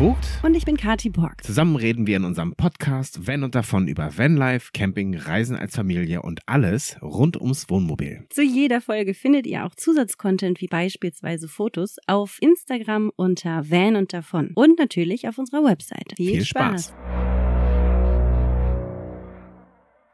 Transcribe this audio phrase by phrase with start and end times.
[0.00, 0.40] Vogt.
[0.42, 1.44] Und ich bin Kati Borg.
[1.44, 6.22] Zusammen reden wir in unserem Podcast Van und davon über Vanlife, Camping, Reisen als Familie
[6.22, 8.24] und alles rund ums Wohnmobil.
[8.30, 14.14] Zu jeder Folge findet ihr auch Zusatzcontent wie beispielsweise Fotos auf Instagram unter Van und
[14.14, 16.14] davon und natürlich auf unserer Website.
[16.16, 16.86] Viel, Viel Spaß.
[16.86, 16.94] Spaß.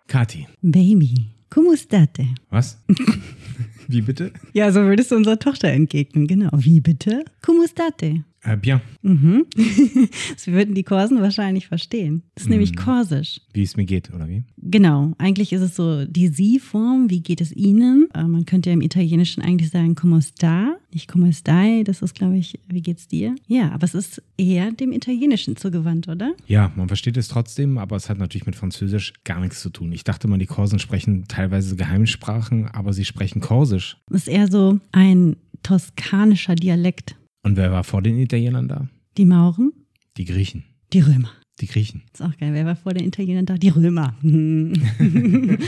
[0.08, 0.48] Kati.
[0.62, 2.26] Baby, como state?
[2.50, 2.82] Was?
[3.86, 4.32] Wie bitte?
[4.52, 6.50] Ja, so würdest du unserer Tochter entgegnen, genau.
[6.54, 7.24] Wie bitte?
[7.40, 8.24] Como state?
[8.46, 8.80] Äh, bien.
[9.02, 9.46] Mhm.
[10.34, 12.22] das würden die Korsen wahrscheinlich verstehen.
[12.34, 12.52] Das ist mhm.
[12.52, 13.40] nämlich Korsisch.
[13.52, 14.44] Wie es mir geht, oder wie?
[14.56, 15.12] Genau.
[15.18, 17.10] Eigentlich ist es so die Sie-Form.
[17.10, 18.08] Wie geht es Ihnen?
[18.14, 20.76] Äh, man könnte ja im Italienischen eigentlich sagen, como sta?
[20.92, 21.82] Nicht como stai.
[21.84, 23.34] Das ist, glaube ich, wie geht's dir?
[23.48, 26.34] Ja, aber es ist eher dem Italienischen zugewandt, oder?
[26.46, 29.90] Ja, man versteht es trotzdem, aber es hat natürlich mit Französisch gar nichts zu tun.
[29.90, 33.96] Ich dachte mal, die Korsen sprechen teilweise Geheimsprachen, aber sie sprechen Korsisch.
[34.08, 37.16] Das ist eher so ein toskanischer Dialekt.
[37.46, 38.88] Und wer war vor den Italienern da?
[39.16, 39.72] Die Mauren?
[40.16, 40.64] Die Griechen.
[40.92, 41.30] Die Römer.
[41.60, 42.02] Die Griechen.
[42.12, 42.52] ist auch geil.
[42.52, 43.54] Wer war vor den Italienern da?
[43.56, 44.16] Die Römer.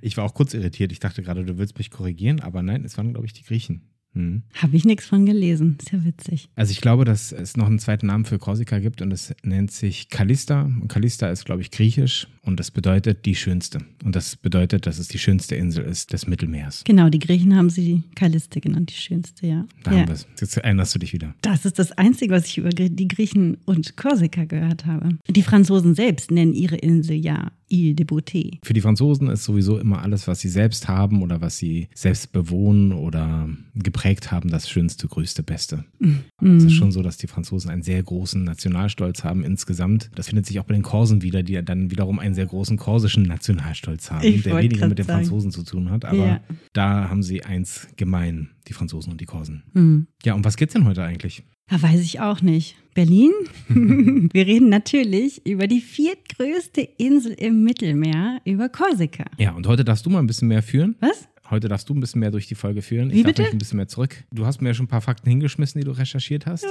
[0.00, 0.90] ich war auch kurz irritiert.
[0.90, 3.82] Ich dachte gerade, du willst mich korrigieren, aber nein, es waren, glaube ich, die Griechen.
[4.14, 4.42] Hm.
[4.54, 5.76] Habe ich nichts von gelesen.
[5.80, 6.48] Ist ja witzig.
[6.56, 9.72] Also ich glaube, dass es noch einen zweiten Namen für Korsika gibt und es nennt
[9.72, 10.62] sich Kallista.
[10.62, 13.78] Und Kallista ist, glaube ich, griechisch und das bedeutet die schönste.
[14.04, 16.82] Und das bedeutet, dass es die schönste Insel ist des Mittelmeers.
[16.84, 19.66] Genau, die Griechen haben sie Kalliste genannt, die schönste, ja.
[19.82, 19.98] Da ja.
[19.98, 20.26] haben wir es.
[20.40, 21.34] Jetzt erinnerst du dich wieder.
[21.42, 25.18] Das ist das Einzige, was ich über die Griechen und Korsika gehört habe.
[25.28, 28.58] Die Franzosen selbst nennen ihre Insel ja Ile de Beauté.
[28.62, 32.32] Für die Franzosen ist sowieso immer alles, was sie selbst haben oder was sie selbst
[32.32, 35.84] bewohnen oder geprägt haben, das Schönste, Größte, Beste.
[35.98, 36.56] Mhm.
[36.56, 40.10] Es ist schon so, dass die Franzosen einen sehr großen Nationalstolz haben insgesamt.
[40.14, 42.76] Das findet sich auch bei den Korsen wieder, die ja dann wiederum einen sehr großen
[42.76, 45.20] korsischen Nationalstolz haben, ich der weniger mit den sagen.
[45.20, 46.04] Franzosen zu tun hat.
[46.04, 46.40] Aber ja.
[46.72, 49.62] da haben sie eins gemein, die Franzosen und die Korsen.
[49.72, 50.06] Mhm.
[50.24, 51.44] Ja, um was geht's denn heute eigentlich?
[51.70, 52.76] Ja, weiß ich auch nicht.
[52.94, 53.32] Berlin?
[53.68, 59.24] Wir reden natürlich über die viertgrößte Insel im Mittelmeer, über Korsika.
[59.38, 60.94] Ja, und heute darfst du mal ein bisschen mehr führen.
[61.00, 61.26] Was?
[61.50, 63.10] Heute darfst du ein bisschen mehr durch die Folge führen.
[63.10, 63.42] Wie ich bitte?
[63.42, 64.24] darf mich ein bisschen mehr zurück.
[64.32, 66.64] Du hast mir ja schon ein paar Fakten hingeschmissen, die du recherchiert hast.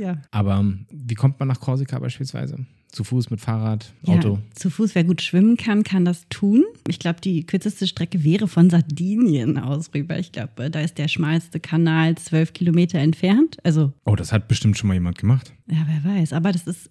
[0.00, 0.20] Ja.
[0.30, 2.66] Aber wie kommt man nach Korsika beispielsweise?
[2.88, 4.34] Zu Fuß, mit Fahrrad, Auto?
[4.34, 6.64] Ja, zu Fuß, wer gut schwimmen kann, kann das tun.
[6.88, 10.18] Ich glaube, die kürzeste Strecke wäre von Sardinien aus rüber.
[10.18, 13.58] Ich glaube, da ist der schmalste Kanal zwölf Kilometer entfernt.
[13.64, 13.92] Also.
[14.04, 15.52] Oh, das hat bestimmt schon mal jemand gemacht.
[15.70, 16.32] Ja, wer weiß.
[16.32, 16.90] Aber das ist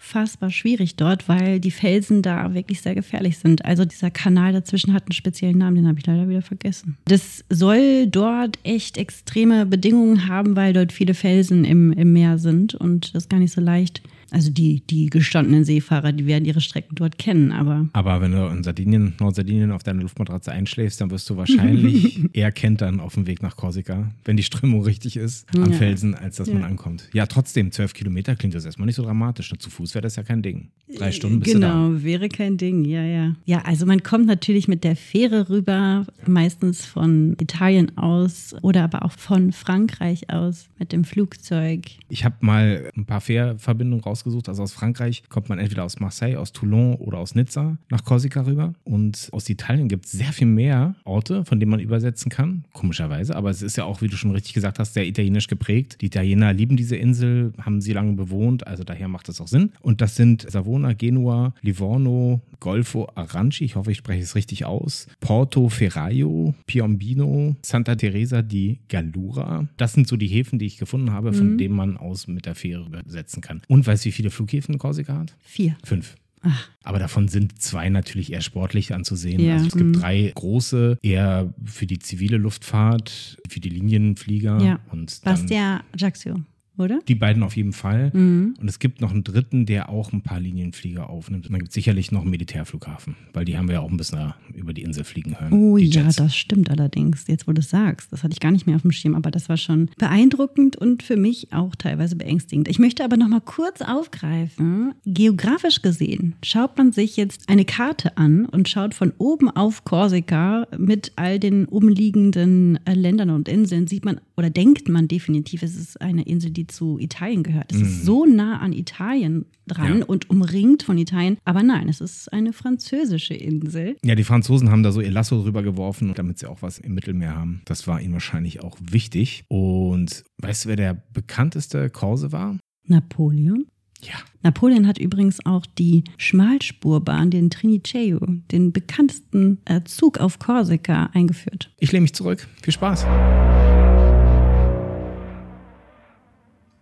[0.00, 3.64] unfassbar schwierig dort, weil die Felsen da wirklich sehr gefährlich sind.
[3.64, 6.96] Also dieser Kanal dazwischen hat einen speziellen Namen, den habe ich leider wieder vergessen.
[7.04, 12.74] Das soll dort echt extreme Bedingungen haben, weil dort viele Felsen im, im Meer sind
[12.74, 16.94] und das gar nicht so leicht also die, die gestandenen Seefahrer, die werden ihre Strecken
[16.94, 17.86] dort kennen, aber.
[17.92, 22.52] Aber wenn du in Sardinien, Nordsardinien auf deiner Luftmatratze einschläfst, dann wirst du wahrscheinlich eher
[22.52, 25.76] kentern auf dem Weg nach Korsika, wenn die Strömung richtig ist, am ja.
[25.76, 26.54] Felsen, als dass ja.
[26.54, 27.08] man ankommt.
[27.12, 29.52] Ja, trotzdem, zwölf Kilometer klingt das erstmal nicht so dramatisch.
[29.58, 30.68] Zu Fuß wäre das ja kein Ding.
[30.96, 32.04] Drei Stunden bist genau, du da.
[32.04, 33.34] wäre kein Ding, ja, ja.
[33.44, 39.04] Ja, also man kommt natürlich mit der Fähre rüber, meistens von Italien aus oder aber
[39.04, 41.82] auch von Frankreich aus mit dem Flugzeug.
[42.08, 44.48] Ich habe mal ein paar Fährverbindungen raus rausgesucht.
[44.48, 48.42] Also aus Frankreich kommt man entweder aus Marseille, aus Toulon oder aus Nizza nach Korsika
[48.42, 48.74] rüber.
[48.84, 52.64] Und aus Italien gibt es sehr viel mehr Orte, von denen man übersetzen kann.
[52.72, 53.36] Komischerweise.
[53.36, 55.98] Aber es ist ja auch, wie du schon richtig gesagt hast, sehr italienisch geprägt.
[56.00, 58.66] Die Italiener lieben diese Insel, haben sie lange bewohnt.
[58.66, 59.72] Also daher macht das auch Sinn.
[59.80, 65.06] Und das sind Savona, Genua, Livorno, Golfo Aranci, ich hoffe, ich spreche es richtig aus,
[65.20, 69.66] Porto Ferraio, Piombino, Santa Teresa di Gallura.
[69.78, 71.58] Das sind so die Häfen, die ich gefunden habe, von mhm.
[71.58, 73.62] denen man aus mit der Fähre übersetzen kann.
[73.66, 75.36] Und weißt du, wie viele Flughäfen Korsika hat?
[75.40, 75.76] Vier.
[75.84, 76.16] Fünf.
[76.42, 76.68] Ach.
[76.82, 79.40] Aber davon sind zwei natürlich eher sportlich anzusehen.
[79.40, 79.52] Ja.
[79.52, 80.00] Also es gibt mhm.
[80.00, 84.60] drei große, eher für die zivile Luftfahrt, für die Linienflieger.
[84.60, 84.80] Ja.
[84.90, 86.40] Und Bastia Ajaccio
[86.76, 87.00] oder?
[87.08, 88.10] Die beiden auf jeden Fall.
[88.14, 88.56] Mhm.
[88.60, 91.46] Und es gibt noch einen dritten, der auch ein paar Linienflieger aufnimmt.
[91.46, 93.96] Und dann gibt es sicherlich noch einen Militärflughafen, weil die haben wir ja auch ein
[93.96, 95.52] bisschen über die Insel fliegen hören.
[95.52, 97.26] Oh ja, das stimmt allerdings.
[97.26, 99.30] Jetzt, wo du es sagst, das hatte ich gar nicht mehr auf dem Schirm, aber
[99.30, 102.68] das war schon beeindruckend und für mich auch teilweise beängstigend.
[102.68, 104.94] Ich möchte aber noch mal kurz aufgreifen.
[105.04, 110.66] Geografisch gesehen schaut man sich jetzt eine Karte an und schaut von oben auf Korsika
[110.76, 115.76] mit all den umliegenden äh, Ländern und Inseln, sieht man oder denkt man definitiv, es
[115.76, 117.72] ist eine Insel, die zu Italien gehört.
[117.72, 117.84] Es mhm.
[117.84, 120.04] ist so nah an Italien dran ja.
[120.04, 121.38] und umringt von Italien.
[121.44, 123.96] Aber nein, es ist eine französische Insel.
[124.04, 126.94] Ja, die Franzosen haben da so ihr Lasso drüber geworfen, damit sie auch was im
[126.94, 127.62] Mittelmeer haben.
[127.64, 129.44] Das war ihnen wahrscheinlich auch wichtig.
[129.48, 132.58] Und weißt du, wer der bekannteste Korse war?
[132.86, 133.66] Napoleon.
[134.02, 134.14] Ja.
[134.42, 138.18] Napoleon hat übrigens auch die Schmalspurbahn, den Triniceo,
[138.50, 141.70] den bekanntesten äh, Zug auf Korsika, eingeführt.
[141.78, 142.48] Ich lehne mich zurück.
[142.62, 143.06] Viel Spaß.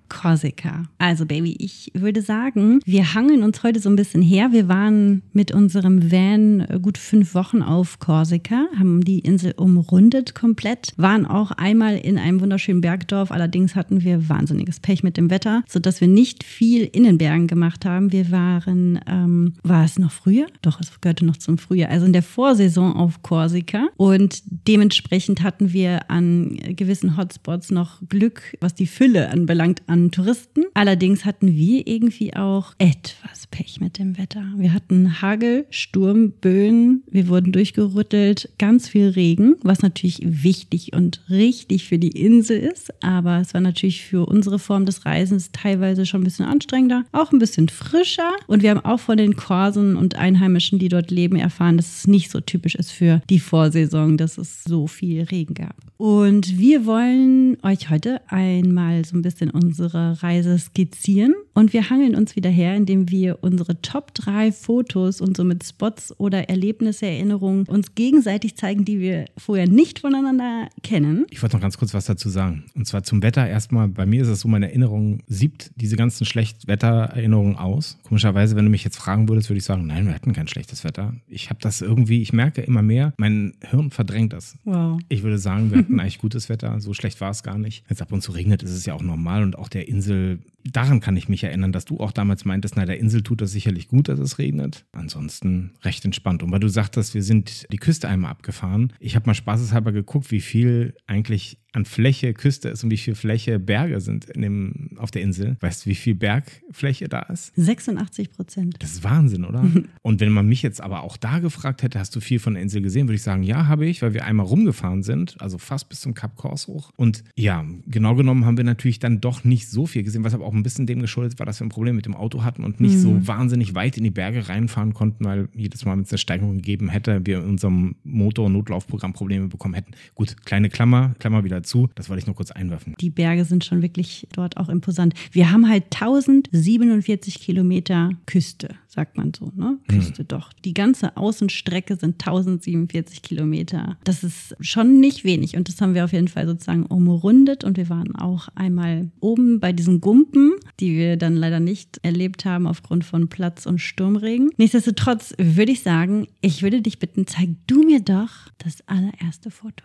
[0.08, 0.84] Korsika.
[0.98, 4.52] Also Baby, ich würde sagen, wir hangeln uns heute so ein bisschen her.
[4.52, 10.92] Wir waren mit unserem Van gut fünf Wochen auf Korsika, haben die Insel umrundet komplett,
[10.96, 13.30] waren auch einmal in einem wunderschönen Bergdorf.
[13.30, 17.46] Allerdings hatten wir wahnsinniges Pech mit dem Wetter, sodass wir nicht viel in den Bergen
[17.46, 18.12] gemacht haben.
[18.12, 20.46] Wir waren, ähm, war es noch früher?
[20.62, 23.88] Doch, es gehörte noch zum Frühjahr, also in der Vorsaison auf Korsika.
[23.96, 30.64] Und dementsprechend hatten wir an gewissen Hotspots noch Glück, was die Fülle anbelangt an Touristen.
[30.74, 34.44] Allerdings hatten wir irgendwie auch etwas Pech mit dem Wetter.
[34.56, 41.22] Wir hatten Hagel, Sturm, Böen, wir wurden durchgerüttelt, ganz viel Regen, was natürlich wichtig und
[41.28, 46.06] richtig für die Insel ist, aber es war natürlich für unsere Form des Reisens teilweise
[46.06, 49.96] schon ein bisschen anstrengender, auch ein bisschen frischer und wir haben auch von den Korsen
[49.96, 54.16] und Einheimischen, die dort leben, erfahren, dass es nicht so typisch ist für die Vorsaison,
[54.16, 55.87] dass es so viel Regen gab.
[55.98, 62.14] Und wir wollen euch heute einmal so ein bisschen unsere Reise skizzieren und wir hangeln
[62.14, 67.64] uns wieder her, indem wir unsere Top 3 Fotos und somit Spots oder Erlebnisse, Erinnerungen
[67.66, 71.26] uns gegenseitig zeigen, die wir vorher nicht voneinander kennen.
[71.30, 72.66] Ich wollte noch ganz kurz was dazu sagen.
[72.76, 73.88] Und zwar zum Wetter erstmal.
[73.88, 77.98] Bei mir ist es so, meine Erinnerung siebt diese ganzen Schlechtwettererinnerungen aus.
[78.04, 80.84] Komischerweise, wenn du mich jetzt fragen würdest, würde ich sagen, nein, wir hatten kein schlechtes
[80.84, 81.14] Wetter.
[81.26, 84.56] Ich habe das irgendwie, ich merke immer mehr, mein Hirn verdrängt das.
[84.62, 85.00] Wow.
[85.08, 86.80] Ich würde sagen, wir hatten eigentlich gutes Wetter.
[86.80, 87.84] So schlecht war es gar nicht.
[87.88, 91.00] Jetzt ab und zu regnet, ist es ja auch normal und auch der Insel daran
[91.00, 93.88] kann ich mich erinnern, dass du auch damals meintest, na, der Insel tut das sicherlich
[93.88, 94.84] gut, dass es regnet.
[94.92, 96.42] Ansonsten recht entspannt.
[96.42, 98.92] Und weil du sagtest, wir sind die Küste einmal abgefahren.
[99.00, 103.14] Ich habe mal spaßeshalber geguckt, wie viel eigentlich an Fläche Küste ist und wie viel
[103.14, 105.56] Fläche Berge sind in dem, auf der Insel.
[105.60, 107.52] Weißt du, wie viel Bergfläche da ist?
[107.56, 108.76] 86 Prozent.
[108.78, 109.66] Das ist Wahnsinn, oder?
[110.02, 112.62] und wenn man mich jetzt aber auch da gefragt hätte, hast du viel von der
[112.62, 115.90] Insel gesehen, würde ich sagen, ja, habe ich, weil wir einmal rumgefahren sind, also fast
[115.90, 116.90] bis zum Kap Kors hoch.
[116.96, 120.46] Und ja, genau genommen haben wir natürlich dann doch nicht so viel gesehen, was aber
[120.46, 122.80] auch ein bisschen dem geschuldet war, dass wir ein Problem mit dem Auto hatten und
[122.80, 123.00] nicht mhm.
[123.00, 126.56] so wahnsinnig weit in die Berge reinfahren konnten, weil jedes Mal, wenn es eine Steigung
[126.56, 129.92] gegeben hätte, wir in unserem Motor-Notlaufprogramm Probleme bekommen hätten.
[130.14, 131.88] Gut, kleine Klammer, Klammer wieder zu.
[131.94, 132.94] Das wollte ich nur kurz einwerfen.
[133.00, 135.14] Die Berge sind schon wirklich dort auch imposant.
[135.32, 139.78] Wir haben halt 1047 Kilometer Küste, sagt man so, ne?
[139.90, 139.98] Hm.
[139.98, 140.28] Küste hm.
[140.28, 140.52] doch.
[140.64, 143.96] Die ganze Außenstrecke sind 1047 Kilometer.
[144.04, 147.76] Das ist schon nicht wenig und das haben wir auf jeden Fall sozusagen umrundet und
[147.76, 152.66] wir waren auch einmal oben bei diesen Gumpen, die wir dann leider nicht erlebt haben
[152.66, 154.50] aufgrund von Platz- und Sturmregen.
[154.56, 159.84] Nichtsdestotrotz würde ich sagen, ich würde dich bitten, zeig du mir doch das allererste Foto.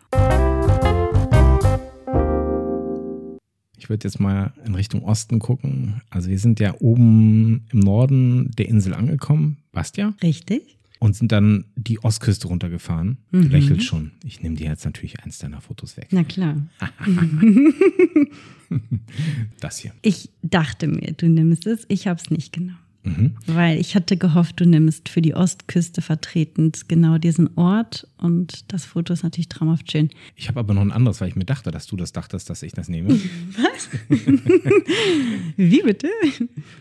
[3.83, 6.01] Ich würde jetzt mal in Richtung Osten gucken.
[6.09, 10.13] Also wir sind ja oben im Norden der Insel angekommen, Bastia.
[10.23, 10.77] Richtig.
[10.99, 13.17] Und sind dann die Ostküste runtergefahren.
[13.31, 13.41] Mhm.
[13.41, 14.11] Du lächelst schon.
[14.23, 16.07] Ich nehme dir jetzt natürlich eins deiner Fotos weg.
[16.11, 16.55] Na klar.
[19.59, 19.91] das hier.
[20.01, 21.83] Ich dachte mir, du nimmst es.
[21.89, 22.79] Ich habe es nicht genommen.
[23.03, 23.33] Mhm.
[23.47, 28.85] Weil ich hatte gehofft, du nimmst für die Ostküste vertretend genau diesen Ort und das
[28.85, 30.09] Foto ist natürlich traumhaft schön.
[30.35, 32.63] Ich habe aber noch ein anderes, weil ich mir dachte, dass du das dachtest, dass
[32.63, 33.09] ich das nehme.
[33.57, 33.89] Was?
[35.57, 36.07] Wie bitte?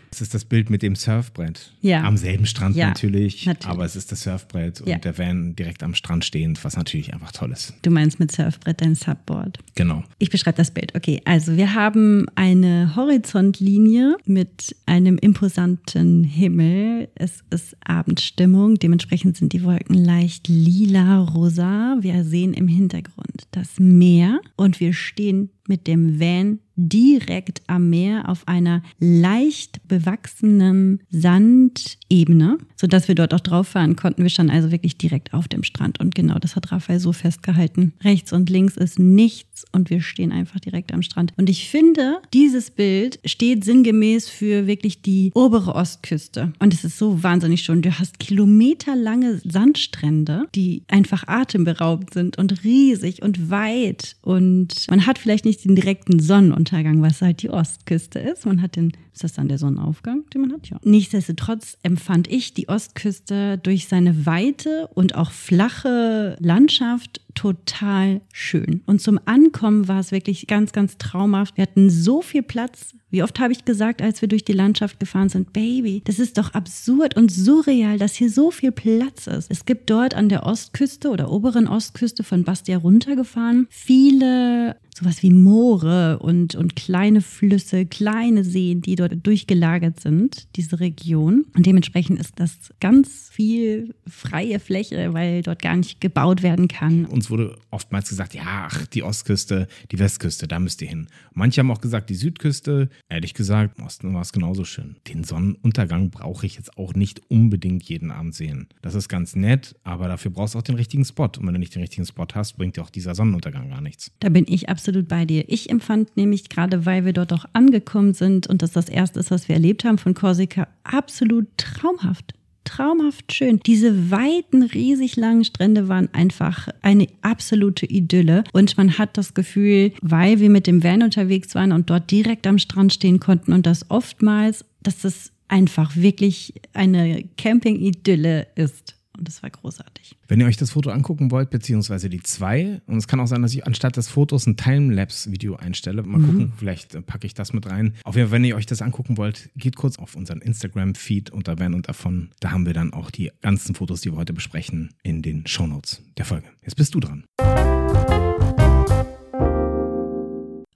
[0.09, 1.73] Das ist das Bild mit dem Surfbrett.
[1.81, 2.03] Ja.
[2.03, 4.97] Am selben Strand ja, natürlich, natürlich, aber es ist das Surfbrett und ja.
[4.97, 7.73] der Van direkt am Strand stehend, was natürlich einfach toll ist.
[7.81, 9.59] Du meinst mit Surfbrett dein Subboard.
[9.75, 10.03] Genau.
[10.19, 10.95] Ich beschreibe das Bild.
[10.95, 17.07] Okay, also wir haben eine Horizontlinie mit einem imposanten Himmel.
[17.15, 21.95] Es ist Abendstimmung, dementsprechend sind die Wolken leicht lila rosa.
[22.01, 28.29] Wir sehen im Hintergrund das Meer und wir stehen mit dem Van direkt am Meer
[28.29, 34.23] auf einer leicht bewachsenen Sandebene, sodass wir dort auch drauf fahren konnten.
[34.23, 37.93] Wir standen also wirklich direkt auf dem Strand und genau das hat Raphael so festgehalten.
[38.03, 41.33] Rechts und links ist nichts und wir stehen einfach direkt am Strand.
[41.37, 46.53] Und ich finde, dieses Bild steht sinngemäß für wirklich die obere Ostküste.
[46.59, 47.81] Und es ist so wahnsinnig schön.
[47.81, 54.15] Du hast kilometerlange Sandstrände, die einfach atemberaubend sind und riesig und weit.
[54.21, 58.45] Und man hat vielleicht nicht den direkten Sonnenuntergang, was halt die Ostküste ist.
[58.45, 60.69] Man hat den, ist das dann der Sonnenaufgang, den man hat?
[60.69, 60.79] Ja.
[60.83, 68.81] Nichtsdestotrotz empfand ich die Ostküste durch seine weite und auch flache Landschaft total schön.
[68.85, 71.57] Und zum Ankommen war es wirklich ganz, ganz traumhaft.
[71.57, 72.95] Wir hatten so viel Platz.
[73.09, 76.37] Wie oft habe ich gesagt, als wir durch die Landschaft gefahren sind, Baby, das ist
[76.37, 79.51] doch absurd und surreal, dass hier so viel Platz ist.
[79.51, 85.31] Es gibt dort an der Ostküste oder oberen Ostküste von Bastia runtergefahren viele sowas wie
[85.31, 91.45] Moore und, und kleine Flüsse, kleine Seen, die dort durchgelagert sind, diese Region.
[91.55, 97.05] Und dementsprechend ist das ganz viel freie Fläche, weil dort gar nicht gebaut werden kann.
[97.23, 101.07] Uns wurde oftmals gesagt, ja, ach, die Ostküste, die Westküste, da müsst ihr hin.
[101.33, 102.89] Manche haben auch gesagt, die Südküste.
[103.07, 104.97] Ehrlich gesagt, im Osten war es genauso schön.
[105.07, 108.67] Den Sonnenuntergang brauche ich jetzt auch nicht unbedingt jeden Abend sehen.
[108.81, 111.23] Das ist ganz nett, aber dafür brauchst du auch den richtigen Spot.
[111.23, 114.11] Und wenn du nicht den richtigen Spot hast, bringt dir auch dieser Sonnenuntergang gar nichts.
[114.19, 115.45] Da bin ich absolut bei dir.
[115.47, 119.31] Ich empfand nämlich gerade, weil wir dort auch angekommen sind und das das erste ist,
[119.31, 122.33] was wir erlebt haben von Korsika, absolut traumhaft
[122.63, 123.59] traumhaft schön.
[123.65, 128.43] Diese weiten, riesig langen Strände waren einfach eine absolute Idylle.
[128.53, 132.47] Und man hat das Gefühl, weil wir mit dem Van unterwegs waren und dort direkt
[132.47, 138.95] am Strand stehen konnten und das oftmals, dass das einfach wirklich eine Camping-Idylle ist.
[139.17, 140.15] Und das war großartig.
[140.27, 143.41] Wenn ihr euch das Foto angucken wollt, beziehungsweise die zwei, und es kann auch sein,
[143.41, 146.01] dass ich anstatt des Fotos ein Timelapse-Video einstelle.
[146.03, 146.25] Mal mhm.
[146.25, 147.93] gucken, vielleicht äh, packe ich das mit rein.
[148.03, 151.59] Auf jeden Fall, wenn ihr euch das angucken wollt, geht kurz auf unseren Instagram-Feed unter
[151.59, 152.31] Van und davon.
[152.39, 156.01] Da haben wir dann auch die ganzen Fotos, die wir heute besprechen, in den Shownotes
[156.17, 156.47] der Folge.
[156.63, 157.25] Jetzt bist du dran.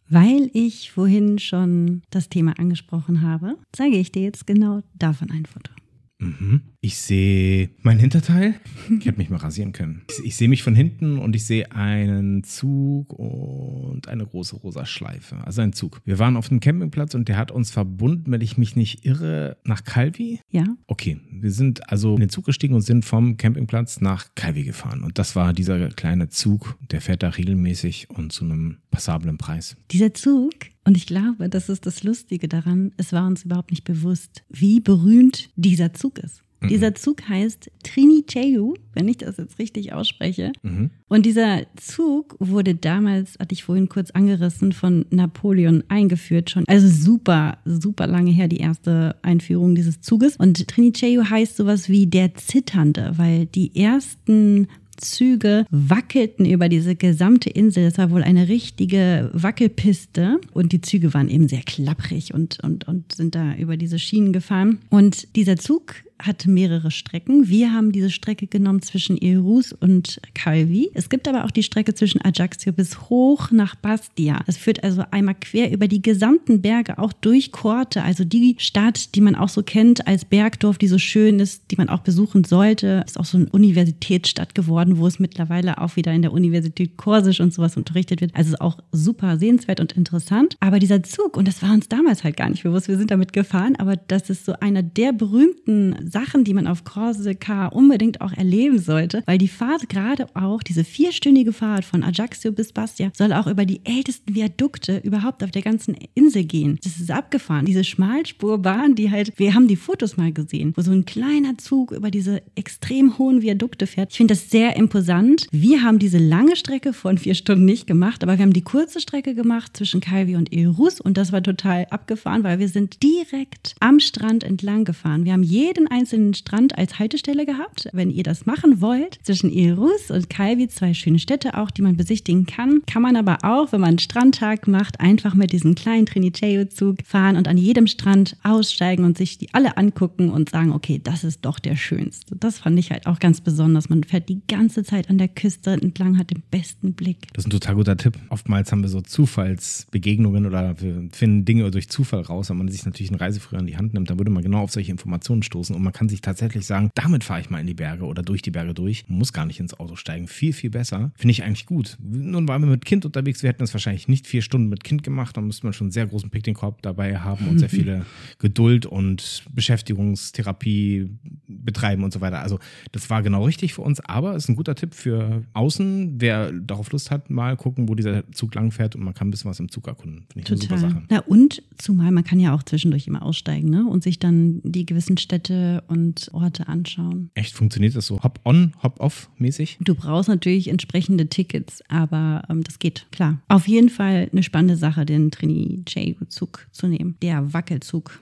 [0.09, 5.45] Weil ich vorhin schon das Thema angesprochen habe, zeige ich dir jetzt genau davon ein
[5.45, 5.76] Foto.
[6.19, 6.61] Mhm.
[6.81, 8.55] Ich sehe mein Hinterteil.
[8.99, 10.03] Ich hätte mich mal rasieren können.
[10.09, 14.85] Ich, ich, sehe mich von hinten und ich sehe einen Zug und eine große rosa
[14.85, 15.37] Schleife.
[15.45, 16.01] Also ein Zug.
[16.05, 19.57] Wir waren auf dem Campingplatz und der hat uns verbunden, wenn ich mich nicht irre,
[19.63, 20.39] nach Calvi.
[20.49, 20.65] Ja.
[20.87, 25.03] Okay, wir sind also in den Zug gestiegen und sind vom Campingplatz nach Calvi gefahren.
[25.03, 29.75] Und das war dieser kleine Zug, der fährt da regelmäßig und zu einem passablen Preis.
[29.91, 30.53] Dieser Zug
[30.87, 34.79] und ich glaube, das ist das Lustige daran, es war uns überhaupt nicht bewusst, wie
[34.79, 36.43] berühmt dieser Zug ist.
[36.61, 36.69] Mhm.
[36.69, 40.53] Dieser Zug heißt Triniteu, wenn ich das jetzt richtig ausspreche.
[40.63, 40.91] Mhm.
[41.09, 46.63] Und dieser Zug wurde damals, hatte ich vorhin kurz angerissen, von Napoleon eingeführt schon.
[46.67, 50.37] Also super, super lange her die erste Einführung dieses Zuges.
[50.37, 57.49] Und Triniteu heißt sowas wie der Zitternde, weil die ersten Züge wackelten über diese gesamte
[57.49, 57.85] Insel.
[57.85, 60.39] Das war wohl eine richtige Wackelpiste.
[60.53, 64.33] Und die Züge waren eben sehr klapprig und, und, und sind da über diese Schienen
[64.33, 64.79] gefahren.
[64.89, 67.47] Und dieser Zug hat mehrere Strecken.
[67.47, 70.89] Wir haben diese Strecke genommen zwischen Irus und Calvi.
[70.93, 74.41] Es gibt aber auch die Strecke zwischen Ajaccio bis hoch nach Bastia.
[74.45, 79.15] Das führt also einmal quer über die gesamten Berge, auch durch Korte, also die Stadt,
[79.15, 82.43] die man auch so kennt als Bergdorf, die so schön ist, die man auch besuchen
[82.43, 83.03] sollte.
[83.05, 87.39] Ist auch so eine Universitätsstadt geworden, wo es mittlerweile auch wieder in der Universität Korsisch
[87.39, 88.35] und sowas unterrichtet wird.
[88.35, 90.55] Also auch super sehenswert und interessant.
[90.59, 93.33] Aber dieser Zug, und das war uns damals halt gar nicht bewusst, wir sind damit
[93.33, 98.33] gefahren, aber das ist so einer der berühmten Sachen, die man auf Korsika unbedingt auch
[98.33, 103.33] erleben sollte, weil die Fahrt gerade auch, diese vierstündige Fahrt von Ajaccio bis Bastia, soll
[103.33, 106.79] auch über die ältesten Viadukte überhaupt auf der ganzen Insel gehen.
[106.83, 107.65] Das ist abgefahren.
[107.65, 111.91] Diese Schmalspurbahn, die halt, wir haben die Fotos mal gesehen, wo so ein kleiner Zug
[111.91, 114.11] über diese extrem hohen Viadukte fährt.
[114.11, 115.47] Ich finde das sehr imposant.
[115.51, 118.99] Wir haben diese lange Strecke von vier Stunden nicht gemacht, aber wir haben die kurze
[118.99, 123.75] Strecke gemacht zwischen Calvi und Erus und das war total abgefahren, weil wir sind direkt
[123.79, 125.25] am Strand entlang gefahren.
[125.25, 127.89] Wir haben jeden einzelnen Strand als Haltestelle gehabt.
[127.91, 131.97] Wenn ihr das machen wollt, zwischen Irus und Calvi, zwei schöne Städte auch, die man
[131.97, 136.05] besichtigen kann, kann man aber auch, wenn man einen Strandtag macht, einfach mit diesem kleinen
[136.05, 141.01] Triniteo-Zug fahren und an jedem Strand aussteigen und sich die alle angucken und sagen, okay,
[141.03, 142.35] das ist doch der schönste.
[142.35, 143.89] Das fand ich halt auch ganz besonders.
[143.89, 147.27] Man fährt die ganze Zeit an der Küste entlang, hat den besten Blick.
[147.33, 148.17] Das ist ein total guter Tipp.
[148.29, 152.85] Oftmals haben wir so Zufallsbegegnungen oder wir finden Dinge durch Zufall raus, wenn man sich
[152.85, 155.75] natürlich einen Reiseführer in die Hand nimmt, dann würde man genau auf solche Informationen stoßen
[155.75, 158.41] und man kann sich tatsächlich sagen, damit fahre ich mal in die Berge oder durch
[158.41, 159.07] die Berge durch.
[159.07, 160.27] Man muss gar nicht ins Auto steigen.
[160.27, 161.11] Viel, viel besser.
[161.15, 161.95] Finde ich eigentlich gut.
[162.01, 163.41] Nun waren wir mit Kind unterwegs.
[163.41, 165.37] Wir hätten das wahrscheinlich nicht vier Stunden mit Kind gemacht.
[165.37, 168.05] Da müsste man schon einen sehr großen Picknickkorb dabei haben und sehr viele
[168.37, 171.09] Geduld und Beschäftigungstherapie
[171.47, 172.39] betreiben und so weiter.
[172.41, 172.59] Also
[172.91, 176.15] das war genau richtig für uns, aber es ist ein guter Tipp für außen.
[176.19, 179.49] Wer darauf Lust hat, mal gucken, wo dieser Zug langfährt und man kann ein bisschen
[179.49, 180.25] was im Zug erkunden.
[180.33, 180.77] Finde ich Total.
[180.79, 181.05] eine super Sache.
[181.09, 183.87] Na und zumal man kann ja auch zwischendurch immer aussteigen ne?
[183.87, 187.29] und sich dann die gewissen Städte Städte und Orte anschauen.
[187.33, 189.77] Echt, funktioniert das so Hop-on, Hop-off mäßig?
[189.81, 193.39] Du brauchst natürlich entsprechende Tickets, aber ähm, das geht, klar.
[193.47, 197.17] Auf jeden Fall eine spannende Sache, den Trini-J-Zug zu nehmen.
[197.21, 198.19] Der Wackelzug.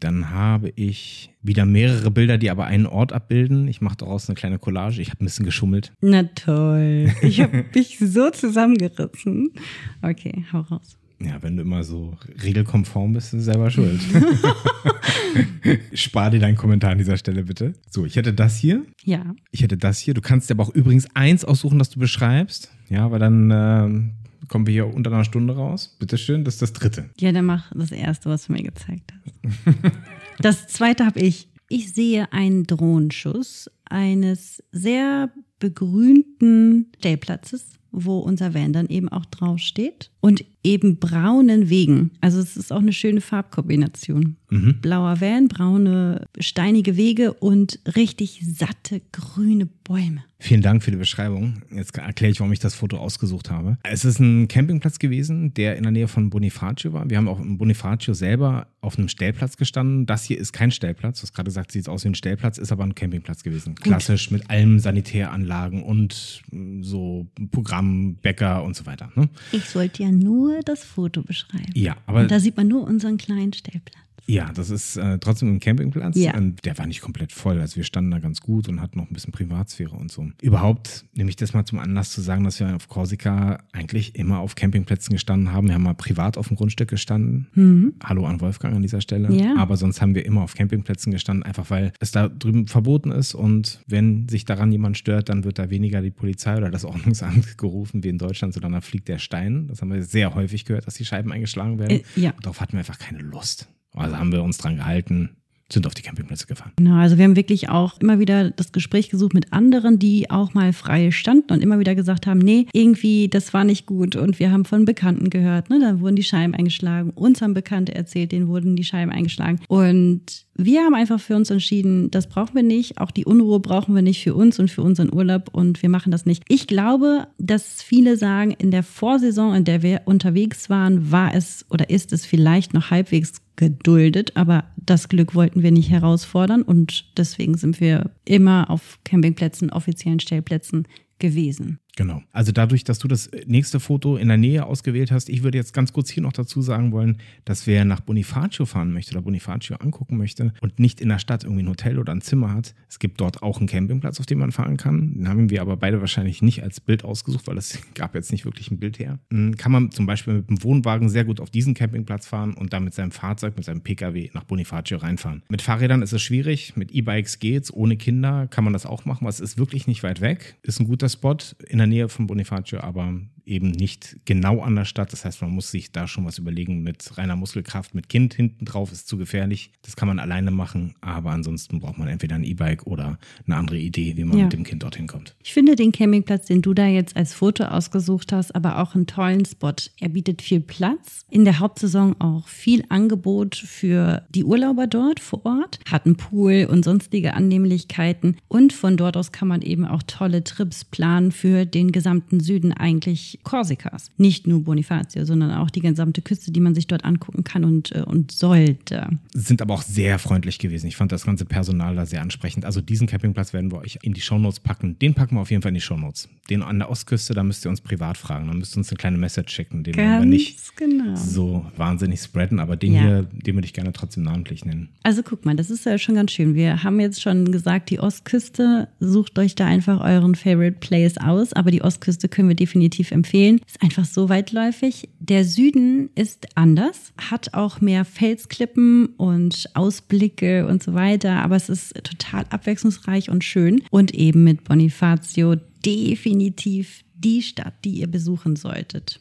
[0.00, 3.68] Dann habe ich wieder mehrere Bilder, die aber einen Ort abbilden.
[3.68, 5.02] Ich mache daraus eine kleine Collage.
[5.02, 5.92] Ich habe ein bisschen geschummelt.
[6.00, 7.12] Na toll.
[7.20, 9.52] Ich habe mich so zusammengerissen.
[10.00, 10.99] Okay, hau raus.
[11.22, 14.00] Ja, wenn du immer so regelkonform bist, ist selber schuld.
[15.92, 17.74] Spar dir deinen Kommentar an dieser Stelle bitte.
[17.90, 18.84] So, ich hätte das hier.
[19.04, 19.34] Ja.
[19.50, 20.14] Ich hätte das hier.
[20.14, 22.72] Du kannst dir aber auch übrigens eins aussuchen, das du beschreibst.
[22.88, 24.10] Ja, aber dann äh,
[24.50, 25.96] Kommen wir hier unter einer Stunde raus?
[26.00, 27.08] Bitteschön, das ist das dritte.
[27.18, 29.76] Ja, dann mach das erste, was du mir gezeigt hast.
[30.40, 31.48] das zweite habe ich.
[31.68, 40.10] Ich sehe einen Drohenschuss eines sehr begrünten Stellplatzes, wo unser Van dann eben auch draufsteht.
[40.20, 42.10] Und eben braunen Wegen.
[42.20, 44.36] Also es ist auch eine schöne Farbkombination.
[44.50, 44.80] Mhm.
[44.82, 50.24] Blauer Van, braune, steinige Wege und richtig satte grüne Bäume.
[50.38, 51.62] Vielen Dank für die Beschreibung.
[51.70, 53.76] Jetzt erkläre ich, warum ich das Foto ausgesucht habe.
[53.82, 57.08] Es ist ein Campingplatz gewesen, der in der Nähe von Bonifacio war.
[57.08, 60.06] Wir haben auch in Bonifacio selber auf einem Stellplatz gestanden.
[60.06, 61.20] Das hier ist kein Stellplatz.
[61.20, 63.74] Du hast gerade gesagt, sieht aus wie ein Stellplatz, ist aber ein Campingplatz gewesen.
[63.74, 66.42] Klassisch mit allen Sanitäranlagen und
[66.80, 69.10] so Programm, Bäcker und so weiter.
[69.14, 69.28] Ne?
[69.52, 71.72] Ich sollte ja nur das Foto beschreiben.
[71.74, 74.04] Ja, aber Und da sieht man nur unseren kleinen Stellplatz.
[74.30, 76.16] Ja, das ist äh, trotzdem ein Campingplatz.
[76.16, 76.36] Ja.
[76.36, 77.60] Und der war nicht komplett voll.
[77.60, 80.28] Also wir standen da ganz gut und hatten noch ein bisschen Privatsphäre und so.
[80.40, 84.38] Überhaupt nehme ich das mal zum Anlass zu sagen, dass wir auf Korsika eigentlich immer
[84.38, 85.66] auf Campingplätzen gestanden haben.
[85.66, 87.96] Wir haben mal privat auf dem Grundstück gestanden.
[88.04, 89.30] Hallo an Wolfgang an dieser Stelle.
[89.30, 89.38] Mhm.
[89.38, 89.56] Ja.
[89.56, 93.34] Aber sonst haben wir immer auf Campingplätzen gestanden, einfach weil es da drüben verboten ist.
[93.34, 97.58] Und wenn sich daran jemand stört, dann wird da weniger die Polizei oder das Ordnungsamt
[97.58, 99.66] gerufen wie in Deutschland, sondern da fliegt der Stein.
[99.66, 102.00] Das haben wir sehr häufig gehört, dass die Scheiben eingeschlagen werden.
[102.16, 102.32] Äh, ja.
[102.42, 103.68] Darauf hatten wir einfach keine Lust.
[103.94, 105.36] Also haben wir uns dran gehalten,
[105.72, 106.72] sind auf die Campingplätze gefahren.
[106.76, 110.54] Genau, also wir haben wirklich auch immer wieder das Gespräch gesucht mit anderen, die auch
[110.54, 114.16] mal frei standen und immer wieder gesagt haben, nee, irgendwie, das war nicht gut.
[114.16, 117.10] Und wir haben von Bekannten gehört, ne, da wurden die Scheiben eingeschlagen.
[117.10, 119.60] Uns haben Bekannte erzählt, denen wurden die Scheiben eingeschlagen.
[119.68, 122.98] Und wir haben einfach für uns entschieden, das brauchen wir nicht.
[122.98, 126.12] Auch die Unruhe brauchen wir nicht für uns und für unseren Urlaub und wir machen
[126.12, 126.44] das nicht.
[126.48, 131.64] Ich glaube, dass viele sagen, in der Vorsaison, in der wir unterwegs waren, war es
[131.70, 137.16] oder ist es vielleicht noch halbwegs geduldet, aber das Glück wollten wir nicht herausfordern und
[137.18, 140.86] deswegen sind wir immer auf Campingplätzen, offiziellen Stellplätzen
[141.18, 141.78] gewesen.
[142.00, 142.22] Genau.
[142.32, 145.74] Also dadurch, dass du das nächste Foto in der Nähe ausgewählt hast, ich würde jetzt
[145.74, 149.76] ganz kurz hier noch dazu sagen wollen, dass wer nach Bonifacio fahren möchte oder Bonifacio
[149.76, 153.00] angucken möchte und nicht in der Stadt irgendwie ein Hotel oder ein Zimmer hat, es
[153.00, 155.12] gibt dort auch einen Campingplatz, auf dem man fahren kann.
[155.12, 158.46] Den haben wir aber beide wahrscheinlich nicht als Bild ausgesucht, weil es gab jetzt nicht
[158.46, 159.18] wirklich ein Bild her.
[159.30, 162.72] Hm, Kann man zum Beispiel mit dem Wohnwagen sehr gut auf diesen Campingplatz fahren und
[162.72, 165.42] dann mit seinem Fahrzeug, mit seinem Pkw nach Bonifacio reinfahren.
[165.50, 169.24] Mit Fahrrädern ist es schwierig, mit E-Bikes geht's, ohne Kinder kann man das auch machen,
[169.24, 171.36] aber es ist wirklich nicht weit weg, ist ein guter Spot
[171.68, 173.12] in der Nähe von Bonifacio, aber
[173.50, 175.12] eben nicht genau an der Stadt.
[175.12, 178.64] Das heißt, man muss sich da schon was überlegen mit reiner Muskelkraft, mit Kind hinten
[178.64, 179.72] drauf ist zu gefährlich.
[179.82, 183.78] Das kann man alleine machen, aber ansonsten braucht man entweder ein E-Bike oder eine andere
[183.78, 184.44] Idee, wie man Ja.
[184.44, 185.34] mit dem Kind dorthin kommt.
[185.42, 189.06] Ich finde den Campingplatz, den du da jetzt als Foto ausgesucht hast, aber auch einen
[189.06, 189.72] tollen Spot.
[189.98, 195.44] Er bietet viel Platz, in der Hauptsaison auch viel Angebot für die Urlauber dort vor
[195.44, 200.02] Ort, hat einen Pool und sonstige Annehmlichkeiten und von dort aus kann man eben auch
[200.06, 204.10] tolle Trips planen für den gesamten Süden eigentlich Korsikas.
[204.16, 207.92] Nicht nur Bonifacio, sondern auch die gesamte Küste, die man sich dort angucken kann und,
[207.94, 209.08] äh, und sollte.
[209.34, 210.86] Sind aber auch sehr freundlich gewesen.
[210.86, 212.64] Ich fand das ganze Personal da sehr ansprechend.
[212.64, 214.98] Also diesen Campingplatz werden wir euch in die Shownotes packen.
[214.98, 216.28] Den packen wir auf jeden Fall in die Shownotes.
[216.48, 218.48] Den an der Ostküste, da müsst ihr uns privat fragen.
[218.48, 219.84] Da müsst ihr uns eine kleine Message schicken.
[219.84, 221.14] Den werden wir nicht genau.
[221.16, 223.00] so wahnsinnig spreaden, aber den Ja.
[223.02, 224.90] hier, den würde ich gerne trotzdem namentlich nennen.
[225.02, 226.54] Also guck mal, das ist ja schon ganz schön.
[226.54, 231.52] Wir haben jetzt schon gesagt, die Ostküste, sucht euch da einfach euren Favorite Place aus.
[231.52, 233.60] Aber die Ostküste können wir definitiv empfehlen.
[233.66, 235.10] Ist einfach so weitläufig.
[235.18, 241.42] Der Süden ist anders, hat auch mehr Felsklippen und Ausblicke und so weiter.
[241.42, 243.82] Aber es ist total abwechslungsreich und schön.
[243.90, 249.20] Und eben mit Bonifacio definitiv die Stadt, die ihr besuchen solltet.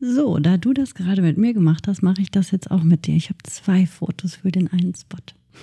[0.00, 3.06] So, da du das gerade mit mir gemacht hast, mache ich das jetzt auch mit
[3.06, 3.16] dir.
[3.16, 5.18] Ich habe zwei Fotos für den einen Spot.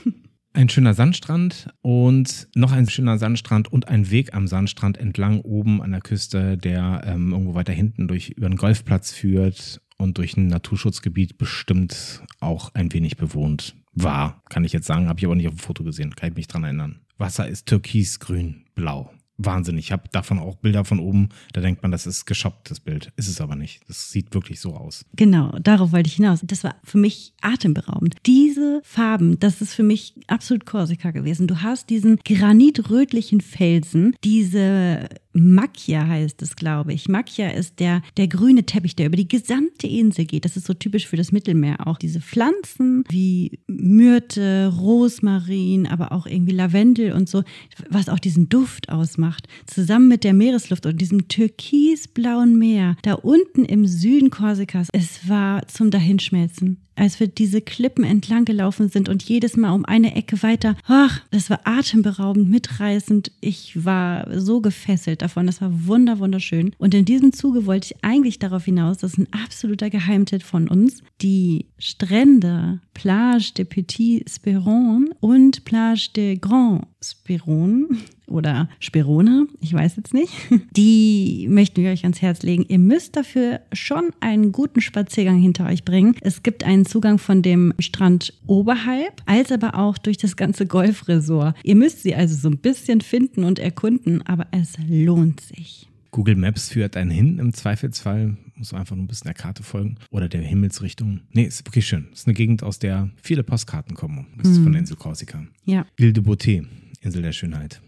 [0.55, 5.81] Ein schöner Sandstrand und noch ein schöner Sandstrand und ein Weg am Sandstrand entlang oben
[5.81, 10.37] an der Küste, der ähm, irgendwo weiter hinten durch über einen Golfplatz führt und durch
[10.37, 14.41] ein Naturschutzgebiet bestimmt auch ein wenig bewohnt war.
[14.49, 16.47] Kann ich jetzt sagen, habe ich aber nicht auf dem Foto gesehen, kann ich mich
[16.47, 17.01] dran erinnern.
[17.17, 19.11] Wasser ist türkis, grün, blau.
[19.37, 19.77] Wahnsinn.
[19.77, 21.29] Ich habe davon auch Bilder von oben.
[21.53, 23.11] Da denkt man, das ist geshoppt, das Bild.
[23.17, 23.81] Ist es aber nicht.
[23.87, 25.05] Das sieht wirklich so aus.
[25.15, 26.39] Genau, darauf wollte ich hinaus.
[26.43, 28.15] Das war für mich atemberaubend.
[28.25, 31.47] Diese Farben, das ist für mich absolut Korsika gewesen.
[31.47, 37.09] Du hast diesen granitrötlichen Felsen, diese Macchia heißt es, glaube ich.
[37.09, 40.45] Macchia ist der, der grüne Teppich, der über die gesamte Insel geht.
[40.45, 41.97] Das ist so typisch für das Mittelmeer auch.
[41.97, 47.43] Diese Pflanzen wie Myrte, Rosmarin, aber auch irgendwie Lavendel und so,
[47.89, 49.24] was auch diesen Duft ausmacht.
[49.65, 54.89] Zusammen mit der Meeresluft und diesem türkisblauen Meer, da unten im Süden Korsikas.
[54.91, 59.85] Es war zum Dahinschmelzen als wir diese Klippen entlang gelaufen sind und jedes Mal um
[59.85, 60.75] eine Ecke weiter.
[60.87, 63.31] Ach, das war atemberaubend, mitreißend.
[63.41, 65.45] Ich war so gefesselt davon.
[65.47, 66.73] Das war wunder, wunderschön.
[66.77, 70.67] Und in diesem Zuge wollte ich eigentlich darauf hinaus, das ist ein absoluter Geheimtipp von
[70.67, 79.73] uns, die Strände Plage de Petit Speron und Plage de Grand Speron oder Sperone, ich
[79.73, 80.33] weiß jetzt nicht,
[80.71, 82.65] die möchten wir euch ans Herz legen.
[82.67, 86.15] Ihr müsst dafür schon einen guten Spaziergang hinter euch bringen.
[86.21, 91.55] Es gibt einen Zugang von dem Strand oberhalb, als aber auch durch das ganze Golfresort.
[91.63, 95.87] Ihr müsst sie also so ein bisschen finden und erkunden, aber es lohnt sich.
[96.11, 98.37] Google Maps führt einen hin im Zweifelsfall.
[98.55, 101.19] Muss einfach nur ein bisschen der Karte folgen oder der Himmelsrichtung.
[101.33, 102.07] Nee, ist wirklich schön.
[102.13, 104.27] Ist eine Gegend, aus der viele Postkarten kommen.
[104.37, 105.43] Das ist von der Insel Korsika.
[105.65, 105.85] Ja.
[105.97, 106.65] Ile de Beauté,
[107.01, 107.81] Insel der Schönheit.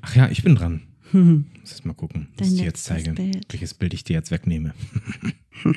[0.00, 0.87] Ach ja, ich bin dran.
[1.12, 1.46] Hm.
[1.60, 3.12] Muss erst mal gucken, was Dein ich dir jetzt zeige.
[3.12, 3.46] Bild.
[3.50, 4.74] Welches Bild ich dir jetzt wegnehme.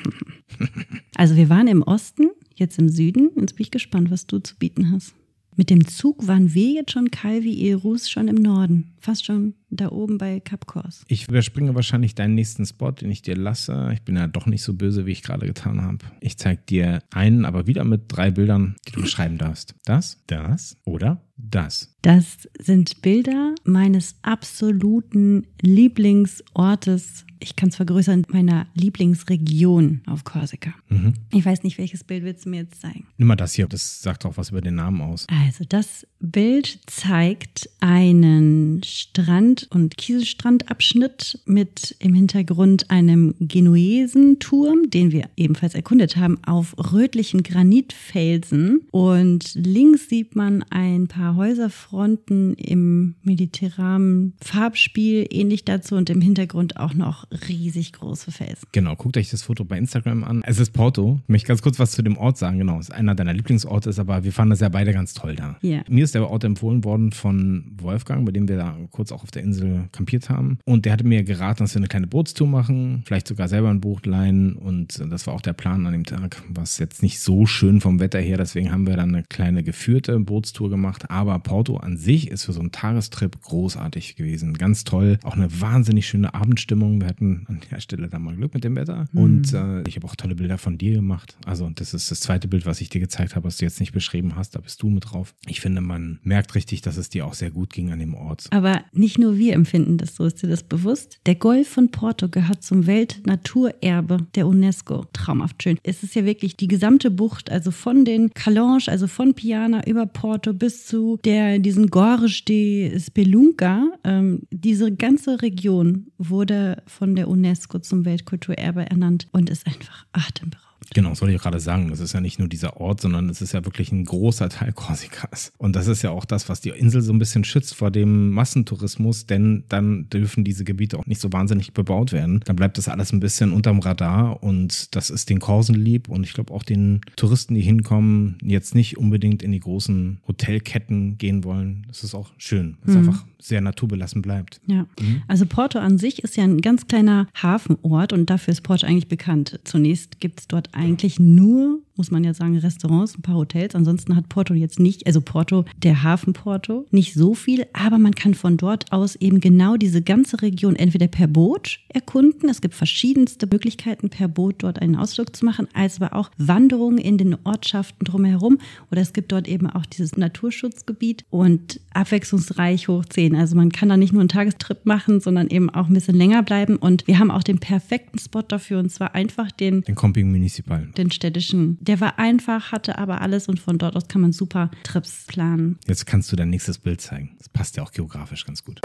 [1.14, 3.30] Also wir waren im Osten, jetzt im Süden.
[3.38, 5.14] Jetzt bin ich gespannt, was du zu bieten hast.
[5.54, 8.94] Mit dem Zug waren wir jetzt schon Calvi Erus schon im Norden.
[9.00, 11.04] Fast schon da oben bei Cap Corse.
[11.08, 13.90] Ich überspringe wahrscheinlich deinen nächsten Spot, den ich dir lasse.
[13.92, 15.98] Ich bin ja doch nicht so böse, wie ich gerade getan habe.
[16.20, 19.74] Ich zeige dir einen, aber wieder mit drei Bildern, die du beschreiben darfst.
[19.84, 21.92] Das, das oder das.
[22.02, 27.24] Das sind Bilder meines absoluten Lieblingsortes.
[27.38, 30.74] Ich kann es vergrößern, meiner Lieblingsregion auf Korsika.
[30.88, 31.14] Mhm.
[31.32, 33.06] Ich weiß nicht, welches Bild willst du mir jetzt zeigen?
[33.18, 35.26] Nimm mal das hier, das sagt auch was über den Namen aus.
[35.28, 45.28] Also das Bild zeigt einen Strand- und Kieselstrandabschnitt mit im Hintergrund einem Genuesenturm, den wir
[45.36, 48.82] ebenfalls erkundet haben, auf rötlichen Granitfelsen.
[48.90, 56.76] Und links sieht man ein paar Häuserfronten im mediterranen Farbspiel, ähnlich dazu und im Hintergrund
[56.76, 58.68] auch noch riesig große Felsen.
[58.72, 60.42] Genau, guckt euch das Foto bei Instagram an.
[60.44, 61.20] Es ist Porto.
[61.24, 62.58] Ich möchte ganz kurz was zu dem Ort sagen.
[62.58, 65.36] Genau, es ist einer deiner Lieblingsorte, ist aber wir fanden das ja beide ganz toll
[65.36, 65.56] da.
[65.62, 65.82] Ja.
[65.88, 69.30] Mir ist der Ort empfohlen worden von Wolfgang, bei dem wir da kurz auch auf
[69.30, 70.58] der Insel kampiert haben.
[70.64, 73.80] Und der hatte mir geraten, dass wir eine kleine Bootstour machen, vielleicht sogar selber ein
[73.80, 74.54] Boot leihen.
[74.54, 76.42] Und das war auch der Plan an dem Tag.
[76.48, 80.18] Was jetzt nicht so schön vom Wetter her, deswegen haben wir dann eine kleine geführte
[80.18, 81.10] Bootstour gemacht.
[81.12, 84.54] Aber Porto an sich ist für so einen Tagestrip großartig gewesen.
[84.54, 85.18] Ganz toll.
[85.24, 87.02] Auch eine wahnsinnig schöne Abendstimmung.
[87.02, 89.08] Wir hatten an der Stelle dann mal Glück mit dem Wetter.
[89.12, 91.36] Und äh, ich habe auch tolle Bilder von dir gemacht.
[91.44, 93.92] Also das ist das zweite Bild, was ich dir gezeigt habe, was du jetzt nicht
[93.92, 94.54] beschrieben hast.
[94.54, 95.34] Da bist du mit drauf.
[95.46, 98.46] Ich finde, man merkt richtig, dass es dir auch sehr gut ging an dem Ort.
[98.50, 101.18] Aber nicht nur wir empfinden das so, ist dir das bewusst?
[101.26, 105.04] Der Golf von Porto gehört zum Weltnaturerbe der UNESCO.
[105.12, 105.76] Traumhaft schön.
[105.82, 110.06] Es ist ja wirklich die gesamte Bucht, also von den Calange, also von Piana über
[110.06, 113.90] Porto bis zu der, diesen Gorge de Spelunca.
[114.04, 120.71] Ähm, diese ganze Region wurde von der UNESCO zum Weltkulturerbe ernannt und ist einfach atemberaubend.
[120.94, 121.88] Genau, das wollte ich gerade sagen.
[121.88, 124.72] Das ist ja nicht nur dieser Ort, sondern es ist ja wirklich ein großer Teil
[124.74, 125.52] Korsikas.
[125.58, 128.30] Und das ist ja auch das, was die Insel so ein bisschen schützt vor dem
[128.30, 132.40] Massentourismus, denn dann dürfen diese Gebiete auch nicht so wahnsinnig bebaut werden.
[132.44, 136.24] Dann bleibt das alles ein bisschen unterm Radar und das ist den Korsen lieb und
[136.24, 141.44] ich glaube auch den Touristen, die hinkommen, jetzt nicht unbedingt in die großen Hotelketten gehen
[141.44, 141.84] wollen.
[141.88, 144.60] Das ist auch schön, weil es einfach sehr naturbelassen bleibt.
[144.66, 144.86] Ja,
[145.26, 149.08] also Porto an sich ist ja ein ganz kleiner Hafenort und dafür ist Porto eigentlich
[149.08, 149.60] bekannt.
[149.64, 153.74] Zunächst gibt es dort eigentlich nur, muss man ja sagen, Restaurants, ein paar Hotels.
[153.74, 158.14] Ansonsten hat Porto jetzt nicht, also Porto, der Hafen Porto, nicht so viel, aber man
[158.14, 162.48] kann von dort aus eben genau diese ganze Region entweder per Boot erkunden.
[162.48, 166.98] Es gibt verschiedenste Möglichkeiten, per Boot dort einen Ausflug zu machen, als aber auch Wanderungen
[166.98, 168.58] in den Ortschaften drumherum.
[168.90, 173.36] Oder es gibt dort eben auch dieses Naturschutzgebiet und abwechslungsreich hoch 10.
[173.36, 176.42] Also man kann da nicht nur einen Tagestrip machen, sondern eben auch ein bisschen länger
[176.42, 176.76] bleiben.
[176.76, 180.61] Und wir haben auch den perfekten Spot dafür und zwar einfach den Den Camping Municipal.
[180.96, 181.78] Den städtischen.
[181.80, 185.78] Der war einfach, hatte aber alles und von dort aus kann man super Trips planen.
[185.86, 187.36] Jetzt kannst du dein nächstes Bild zeigen.
[187.38, 188.80] Das passt ja auch geografisch ganz gut.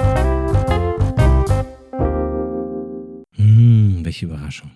[3.37, 4.71] Hm, welche Überraschung.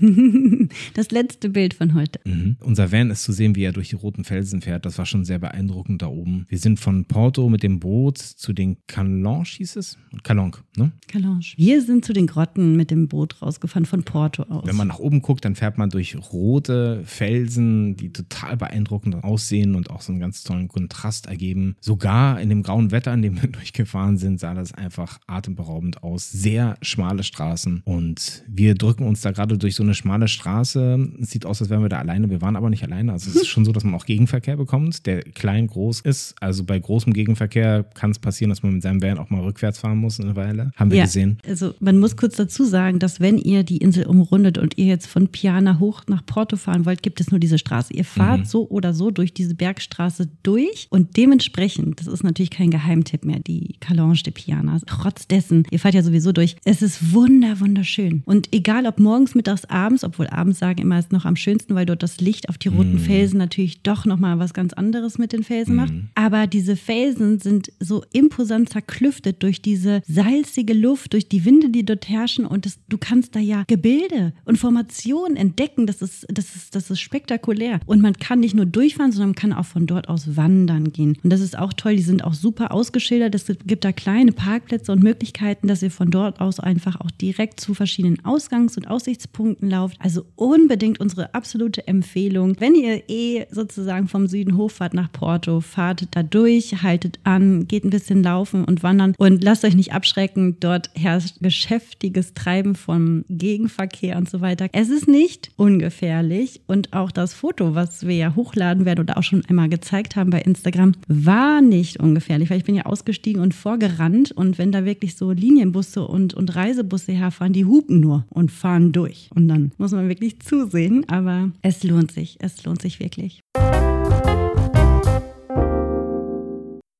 [0.94, 2.20] Das letzte Bild von heute.
[2.24, 2.56] Mhm.
[2.60, 4.84] Unser Van ist zu sehen, wie er durch die roten Felsen fährt.
[4.84, 6.46] Das war schon sehr beeindruckend da oben.
[6.48, 9.98] Wir sind von Porto mit dem Boot zu den Calange, hieß es?
[10.22, 10.92] Calanque, ne?
[11.08, 11.44] Calange.
[11.56, 14.66] Wir sind zu den Grotten mit dem Boot rausgefahren von Porto aus.
[14.66, 19.74] Wenn man nach oben guckt, dann fährt man durch rote Felsen, die total beeindruckend aussehen
[19.74, 21.76] und auch so einen ganz tollen Kontrast ergeben.
[21.80, 26.30] Sogar in dem grauen Wetter, in dem wir durchgefahren sind, sah das einfach atemberaubend aus.
[26.30, 31.10] Sehr schmale Straßen und Und wir drücken uns da gerade durch so eine schmale Straße.
[31.20, 32.30] Es sieht aus, als wären wir da alleine.
[32.30, 33.12] Wir waren aber nicht alleine.
[33.12, 36.34] Also es ist schon so, dass man auch Gegenverkehr bekommt, der klein, groß ist.
[36.40, 39.78] Also bei großem Gegenverkehr kann es passieren, dass man mit seinem Van auch mal rückwärts
[39.78, 40.72] fahren muss eine Weile.
[40.76, 41.38] Haben wir Ja, gesehen.
[41.46, 45.06] Also man muss kurz dazu sagen, dass wenn ihr die Insel umrundet und ihr jetzt
[45.06, 47.92] von Piana hoch nach Porto fahren wollt, gibt es nur diese Straße.
[47.92, 48.44] Ihr fahrt Mhm.
[48.46, 53.40] so oder so durch diese Bergstraße durch und dementsprechend, das ist natürlich kein Geheimtipp mehr,
[53.40, 54.78] die Calange de Piana.
[54.86, 56.56] Trotz dessen, ihr fahrt ja sowieso durch.
[56.64, 57.89] Es ist wunder, wunderschön.
[58.24, 61.86] Und egal ob morgens, mittags, abends, obwohl abends sagen immer ist noch am schönsten, weil
[61.86, 65.42] dort das Licht auf die roten Felsen natürlich doch nochmal was ganz anderes mit den
[65.42, 65.92] Felsen macht.
[66.14, 71.84] Aber diese Felsen sind so imposant zerklüftet durch diese salzige Luft, durch die Winde, die
[71.84, 72.46] dort herrschen.
[72.46, 75.86] Und das, du kannst da ja Gebilde und Formationen entdecken.
[75.86, 77.80] Das ist, das, ist, das ist spektakulär.
[77.86, 81.16] Und man kann nicht nur durchfahren, sondern man kann auch von dort aus wandern gehen.
[81.22, 81.96] Und das ist auch toll.
[81.96, 83.34] Die sind auch super ausgeschildert.
[83.34, 87.60] Es gibt da kleine Parkplätze und Möglichkeiten, dass ihr von dort aus einfach auch direkt
[87.60, 89.96] zu verschiedenen Ausgangs- und Aussichtspunkten lauft.
[90.00, 92.56] Also unbedingt unsere absolute Empfehlung.
[92.58, 97.84] Wenn ihr eh sozusagen vom Süden hochfahrt nach Porto, fahrt da durch, haltet an, geht
[97.84, 100.58] ein bisschen laufen und wandern und lasst euch nicht abschrecken.
[100.60, 104.68] Dort herrscht geschäftiges Treiben vom Gegenverkehr und so weiter.
[104.72, 109.22] Es ist nicht ungefährlich und auch das Foto, was wir ja hochladen werden oder auch
[109.22, 113.54] schon einmal gezeigt haben bei Instagram, war nicht ungefährlich, weil ich bin ja ausgestiegen und
[113.54, 118.50] vorgerannt und wenn da wirklich so Linienbusse und, und Reisebusse herfahren, die hupen nur und
[118.50, 119.30] fahren durch.
[119.34, 123.42] Und dann muss man wirklich zusehen, aber es lohnt sich, es lohnt sich wirklich.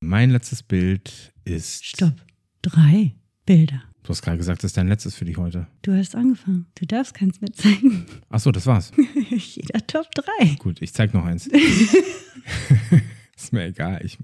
[0.01, 1.85] Mein letztes Bild ist.
[1.85, 2.15] Stopp.
[2.63, 3.15] Drei
[3.47, 3.83] Bilder.
[4.03, 5.67] Du hast gerade gesagt, das ist dein letztes für dich heute.
[5.83, 6.67] Du hast angefangen.
[6.75, 8.07] Du darfst keins mehr zeigen.
[8.29, 8.93] Achso, das war's.
[9.31, 10.07] Jeder Top
[10.39, 10.57] 3.
[10.59, 11.47] Gut, ich zeig noch eins.
[13.37, 14.01] ist mir egal.
[14.05, 14.19] Ich.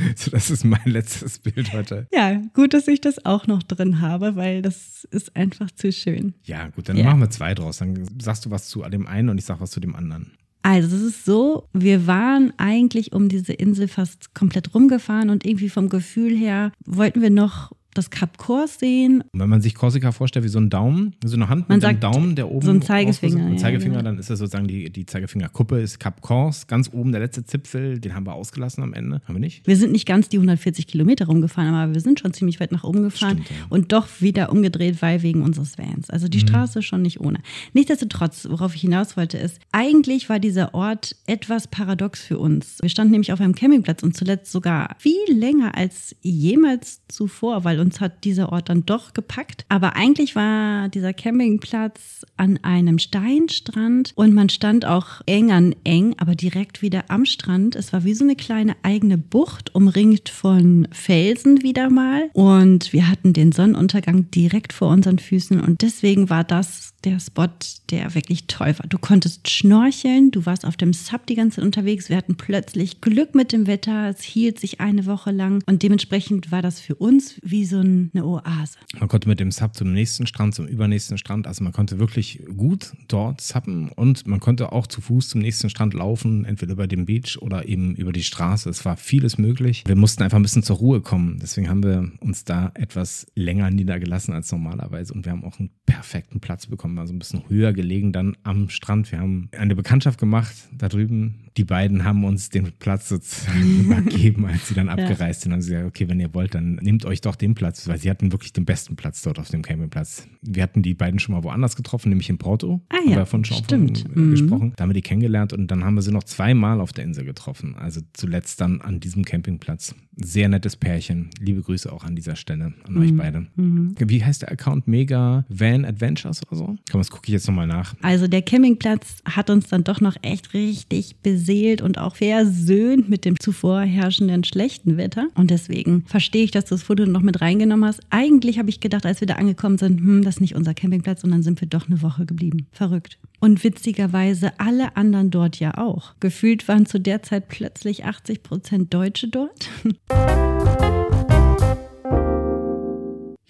[0.16, 2.06] so, das ist mein letztes Bild heute.
[2.12, 6.34] Ja, gut, dass ich das auch noch drin habe, weil das ist einfach zu schön.
[6.44, 7.04] Ja, gut, dann Ja.
[7.04, 7.78] machen wir zwei draus.
[7.78, 10.32] Dann sagst du was zu dem einen und ich sag was zu dem anderen.
[10.62, 15.70] Also es ist so, wir waren eigentlich um diese Insel fast komplett rumgefahren und irgendwie
[15.70, 19.22] vom Gefühl her wollten wir noch das Kap Kors sehen.
[19.32, 21.84] Und wenn man sich Korsika vorstellt wie so ein Daumen, so eine Hand Man mit
[21.84, 24.10] einem sagt, Daumen, der oben so ein Zeigefinger, ein ja, Zeigefinger, genau.
[24.10, 27.98] dann ist das sozusagen die, die Zeigefingerkuppe, ist Cap Kors, ganz oben der letzte Zipfel,
[27.98, 29.20] den haben wir ausgelassen am Ende.
[29.24, 29.66] Haben wir nicht?
[29.66, 32.84] Wir sind nicht ganz die 140 Kilometer rumgefahren, aber wir sind schon ziemlich weit nach
[32.84, 33.66] oben gefahren Stimmt, ja.
[33.68, 36.10] und doch wieder umgedreht, weil wegen unseres Vans.
[36.10, 36.48] Also die Mhm.
[36.48, 37.40] Straße ist schon nicht ohne.
[37.72, 42.78] Nichtsdestotrotz, worauf ich hinaus wollte, ist, eigentlich war dieser Ort etwas paradox für uns.
[42.80, 47.79] Wir standen nämlich auf einem Campingplatz und zuletzt sogar viel länger als jemals zuvor, weil
[47.80, 49.64] uns hat dieser Ort dann doch gepackt.
[49.68, 56.14] Aber eigentlich war dieser Campingplatz an einem Steinstrand und man stand auch eng an eng,
[56.18, 57.76] aber direkt wieder am Strand.
[57.76, 62.30] Es war wie so eine kleine eigene Bucht, umringt von Felsen wieder mal.
[62.32, 67.48] Und wir hatten den Sonnenuntergang direkt vor unseren Füßen und deswegen war das der Spot,
[67.90, 68.86] der wirklich toll war.
[68.88, 72.08] Du konntest schnorcheln, du warst auf dem Sub die ganze Zeit unterwegs.
[72.08, 74.10] Wir hatten plötzlich Glück mit dem Wetter.
[74.10, 78.24] Es hielt sich eine Woche lang und dementsprechend war das für uns wie so eine
[78.24, 78.78] Oase.
[78.98, 82.42] Man konnte mit dem Sub zum nächsten Strand, zum übernächsten Strand, also man konnte wirklich
[82.56, 86.86] gut dort zappen und man konnte auch zu Fuß zum nächsten Strand laufen, entweder über
[86.86, 88.68] den Beach oder eben über die Straße.
[88.68, 89.84] Es war vieles möglich.
[89.86, 91.38] Wir mussten einfach ein bisschen zur Ruhe kommen.
[91.40, 95.70] Deswegen haben wir uns da etwas länger niedergelassen als normalerweise und wir haben auch einen
[95.86, 99.10] perfekten Platz bekommen, also ein bisschen höher gelegen dann am Strand.
[99.12, 101.36] Wir haben eine Bekanntschaft gemacht da drüben.
[101.56, 105.50] Die beiden haben uns den Platz sozusagen übergeben, als sie dann abgereist sind.
[105.50, 107.98] Dann haben sie gesagt, okay, wenn ihr wollt, dann nehmt euch doch den Platz, weil
[107.98, 110.26] sie hatten wirklich den besten Platz dort auf dem Campingplatz.
[110.42, 112.80] Wir hatten die beiden schon mal woanders getroffen, nämlich in Porto.
[112.88, 113.98] Ah Haben ja, wir davon schon stimmt.
[113.98, 114.30] Von, äh, Mhm.
[114.30, 114.72] gesprochen.
[114.76, 117.24] Da haben wir die kennengelernt und dann haben wir sie noch zweimal auf der Insel
[117.24, 117.74] getroffen.
[117.76, 119.94] Also zuletzt dann an diesem Campingplatz.
[120.16, 121.30] Sehr nettes Pärchen.
[121.40, 123.00] Liebe Grüße auch an dieser Stelle an Mhm.
[123.00, 123.46] euch beide.
[123.56, 124.86] Wie heißt der Account?
[124.86, 126.76] Mega Van Adventures oder so?
[126.90, 127.94] Komm, das gucke ich jetzt nochmal nach.
[128.02, 133.24] Also der Campingplatz hat uns dann doch noch echt richtig beseelt und auch versöhnt mit
[133.24, 135.28] dem zuvor herrschenden schlechten Wetter.
[135.34, 138.00] Und deswegen verstehe ich, dass du das Foto noch mit reingenommen hast.
[138.10, 141.24] Eigentlich habe ich gedacht, als wir da angekommen sind, hm, das ist nicht unser Campingplatz
[141.24, 142.66] und dann sind wir doch eine Woche geblieben.
[142.72, 143.18] Verrückt.
[143.40, 146.14] Und witzigerweise alle anderen dort ja auch.
[146.20, 149.68] Gefühlt waren zu der Zeit plötzlich 80 Prozent Deutsche dort.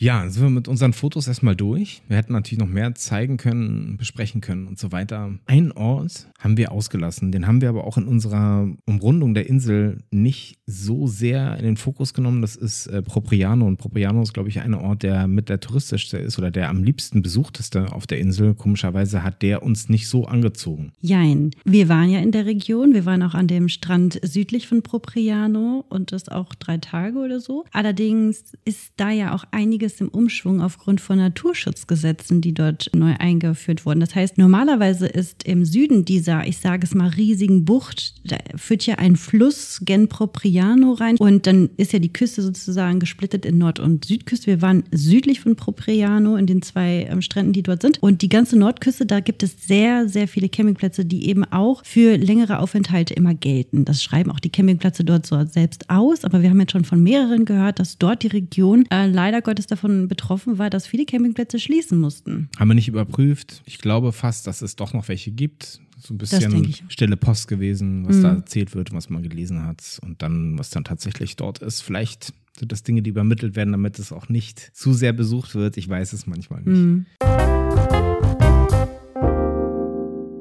[0.03, 2.01] Ja, sind wir mit unseren Fotos erstmal durch.
[2.09, 5.35] Wir hätten natürlich noch mehr zeigen können, besprechen können und so weiter.
[5.45, 9.99] Einen Ort haben wir ausgelassen, den haben wir aber auch in unserer Umrundung der Insel
[10.11, 12.41] nicht so sehr in den Fokus genommen.
[12.41, 13.67] Das ist äh, Propriano.
[13.67, 16.83] Und Propriano ist, glaube ich, ein Ort, der mit der touristischste ist oder der am
[16.83, 18.55] liebsten besuchteste auf der Insel.
[18.55, 20.93] Komischerweise hat der uns nicht so angezogen.
[21.03, 21.51] Jein.
[21.67, 22.95] Wir waren ja in der Region.
[22.95, 27.39] Wir waren auch an dem Strand südlich von Propriano und das auch drei Tage oder
[27.39, 27.67] so.
[27.71, 33.15] Allerdings ist da ja auch einiges einiges im Umschwung aufgrund von Naturschutzgesetzen, die dort neu
[33.19, 34.01] eingeführt wurden.
[34.01, 38.87] Das heißt, normalerweise ist im Süden dieser, ich sage es mal, riesigen Bucht, da führt
[38.87, 43.59] ja ein Fluss gen Propriano rein und dann ist ja die Küste sozusagen gesplittet in
[43.59, 44.47] Nord- und Südküste.
[44.47, 48.03] Wir waren südlich von Propriano in den zwei ähm, Stränden, die dort sind.
[48.03, 52.17] Und die ganze Nordküste, da gibt es sehr, sehr viele Campingplätze, die eben auch für
[52.17, 53.85] längere Aufenthalte immer gelten.
[53.85, 56.25] Das schreiben auch die Campingplätze dort so selbst aus.
[56.25, 59.67] Aber wir haben jetzt schon von mehreren gehört, dass dort die Region äh, leider Gottes
[59.67, 62.49] davon betroffen war, dass viele Campingplätze schließen mussten.
[62.59, 63.63] Haben wir nicht überprüft.
[63.67, 65.81] Ich glaube fast, dass es doch noch welche gibt.
[65.99, 68.23] So ein bisschen stille Post gewesen, was mhm.
[68.23, 71.83] da erzählt wird, was man gelesen hat und dann, was dann tatsächlich dort ist.
[71.83, 75.77] Vielleicht sind das Dinge, die übermittelt werden, damit es auch nicht zu sehr besucht wird.
[75.77, 76.77] Ich weiß es manchmal nicht.
[76.77, 78.10] Mhm.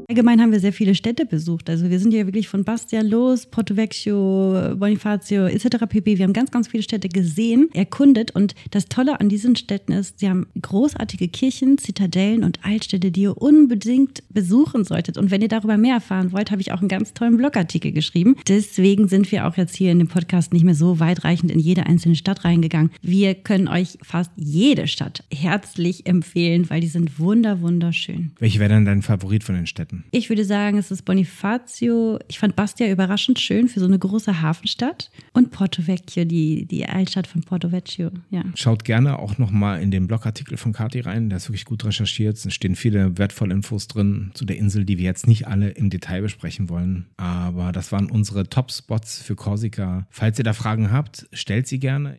[0.10, 1.70] Allgemein haben wir sehr viele Städte besucht.
[1.70, 5.86] Also wir sind ja wirklich von Bastia los, Porto Vecchio, Bonifacio etc.
[5.88, 6.18] pp.
[6.18, 10.18] Wir haben ganz, ganz viele Städte gesehen, erkundet und das Tolle an diesen Städten ist,
[10.18, 15.20] sie haben großartige Kirchen, Zitadellen und Altstädte, die ihr unbedingt besuchen solltet.
[15.20, 18.36] Und wenn ihr darüber mehr erfahren wollt, habe ich auch einen ganz tollen Blogartikel geschrieben.
[18.48, 21.86] Deswegen sind wir auch jetzt hier in dem Podcast nicht mehr so weitreichend in jede
[21.86, 22.90] einzelne Stadt reingegangen.
[23.04, 28.32] Wir können euch fast jede Stadt herzlich empfehlen, weil die sind wunder, wunderschön.
[28.40, 29.99] Welche wäre denn dein Favorit von den Städten?
[30.12, 32.20] Ich würde sagen, es ist Bonifacio.
[32.28, 35.10] Ich fand Bastia überraschend schön für so eine große Hafenstadt.
[35.34, 38.12] Und Porto Vecchio, die, die Altstadt von Porto Vecchio.
[38.30, 38.44] Ja.
[38.56, 41.30] Schaut gerne auch nochmal in den Blogartikel von Kati rein.
[41.30, 42.38] Der ist wirklich gut recherchiert.
[42.38, 45.90] Es stehen viele wertvolle Infos drin zu der Insel, die wir jetzt nicht alle im
[45.90, 47.06] Detail besprechen wollen.
[47.18, 50.08] Aber das waren unsere Top-Spots für Korsika.
[50.10, 52.18] Falls ihr da Fragen habt, stellt sie gerne.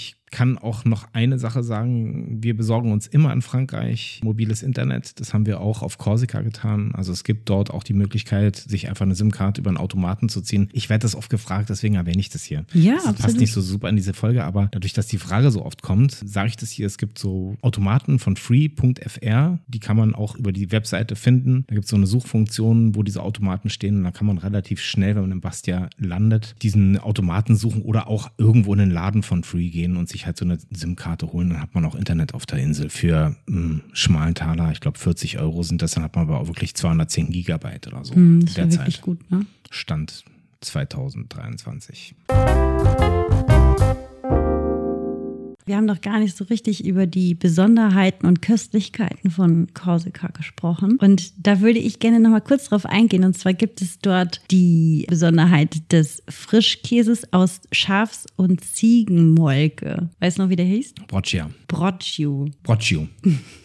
[0.00, 2.38] Ich kann auch noch eine Sache sagen.
[2.40, 5.20] Wir besorgen uns immer in Frankreich mobiles Internet.
[5.20, 6.92] Das haben wir auch auf Korsika getan.
[6.94, 10.40] Also es gibt dort auch die Möglichkeit, sich einfach eine SIM-Karte über einen Automaten zu
[10.40, 10.70] ziehen.
[10.72, 12.64] Ich werde das oft gefragt, deswegen erwähne ich das hier.
[12.72, 13.18] Ja, das absolut.
[13.18, 16.12] passt nicht so super in diese Folge, aber dadurch, dass die Frage so oft kommt,
[16.12, 16.86] sage ich das hier.
[16.86, 21.64] Es gibt so Automaten von free.fr, die kann man auch über die Webseite finden.
[21.66, 24.80] Da gibt es so eine Suchfunktion, wo diese Automaten stehen und da kann man relativ
[24.80, 29.22] schnell, wenn man in Bastia landet, diesen Automaten suchen oder auch irgendwo in den Laden
[29.22, 32.34] von Free gehen und sich halt so eine SIM-Karte holen, dann hat man auch Internet
[32.34, 34.70] auf der Insel für einen hm, schmalen Taler.
[34.72, 38.04] Ich glaube 40 Euro sind das, dann hat man aber auch wirklich 210 Gigabyte oder
[38.04, 38.14] so.
[38.14, 39.46] Mm, das wäre wirklich gut, ne?
[39.70, 40.24] Stand
[40.60, 42.14] 2023.
[45.70, 50.98] Wir haben doch gar nicht so richtig über die Besonderheiten und Köstlichkeiten von Korsika gesprochen.
[51.00, 53.22] Und da würde ich gerne noch mal kurz drauf eingehen.
[53.22, 60.10] Und zwar gibt es dort die Besonderheit des Frischkäses aus Schafs- und Ziegenmolke.
[60.18, 60.94] Weißt du noch, wie der hieß?
[61.06, 61.48] Broccia.
[61.68, 62.48] Broccio.
[62.64, 63.06] Broccio.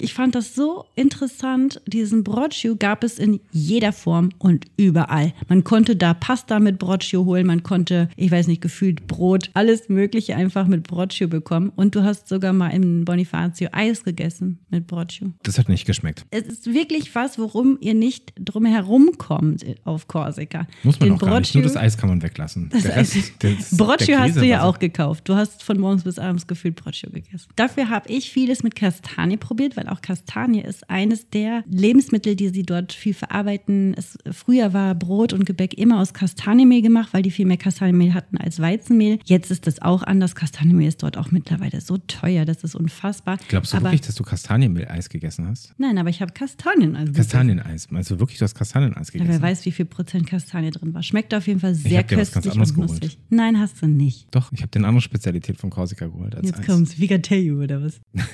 [0.00, 1.80] ich fand das so interessant.
[1.86, 5.32] Diesen Broccio gab es in jeder Form und überall.
[5.48, 9.88] Man konnte da Pasta mit Broccio holen, man konnte, ich weiß nicht, gefühlt Brot, alles
[9.88, 11.72] Mögliche einfach mit Broccio bekommen.
[11.74, 15.32] Und du hast sogar mal in Bonifacio Eis gegessen mit Broccio.
[15.42, 16.26] Das hat nicht geschmeckt.
[16.30, 20.66] Es ist wirklich was, worum ihr nicht drum herum kommt auf Korsika.
[20.82, 21.54] Muss man Den auch Broccio, gar nicht.
[21.54, 22.70] Nur das Eis kann man weglassen.
[22.70, 25.28] Das Rest, das, Broccio hast du ja auch gekauft.
[25.28, 27.48] Du hast von morgens bis abends gefühlt Broccio gegessen.
[27.56, 32.34] Dafür habe ich vieles mit Kastanien Kastanie probiert, weil auch Kastanie ist eines der Lebensmittel,
[32.34, 33.94] die sie dort viel verarbeiten.
[33.96, 38.14] Es, früher war Brot und Gebäck immer aus Kastanienmehl gemacht, weil die viel mehr Kastanienmehl
[38.14, 39.18] hatten als Weizenmehl.
[39.24, 40.34] Jetzt ist das auch anders.
[40.34, 43.38] Kastanienmehl ist dort auch mittlerweile so teuer, das ist unfassbar.
[43.48, 45.74] Glaubst du aber, wirklich, dass du Kastanienmehl-Eis gegessen hast?
[45.78, 47.90] Nein, aber ich habe Kastanieneis Kastanieneis.
[47.90, 49.32] Meinst du wirklich, du hast Kastanieneis gegessen?
[49.32, 51.02] Ja, wer weiß, wie viel Prozent Kastanie drin war.
[51.02, 53.18] Schmeckt auf jeden Fall sehr köstlich und nussig.
[53.28, 54.26] Nein, hast du nicht.
[54.30, 56.66] Doch, ich habe den andere Spezialität von Korsika geholt als Jetzt Eis.
[56.66, 58.00] kommt's, Vigatello oder was?